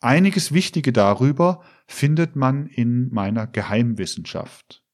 Einiges 0.01 0.53
Wichtige 0.53 0.93
darüber 0.93 1.63
findet 1.87 2.37
man 2.37 2.67
in 2.67 3.09
meiner 3.13 3.47
Geheimwissenschaft. 3.47 4.85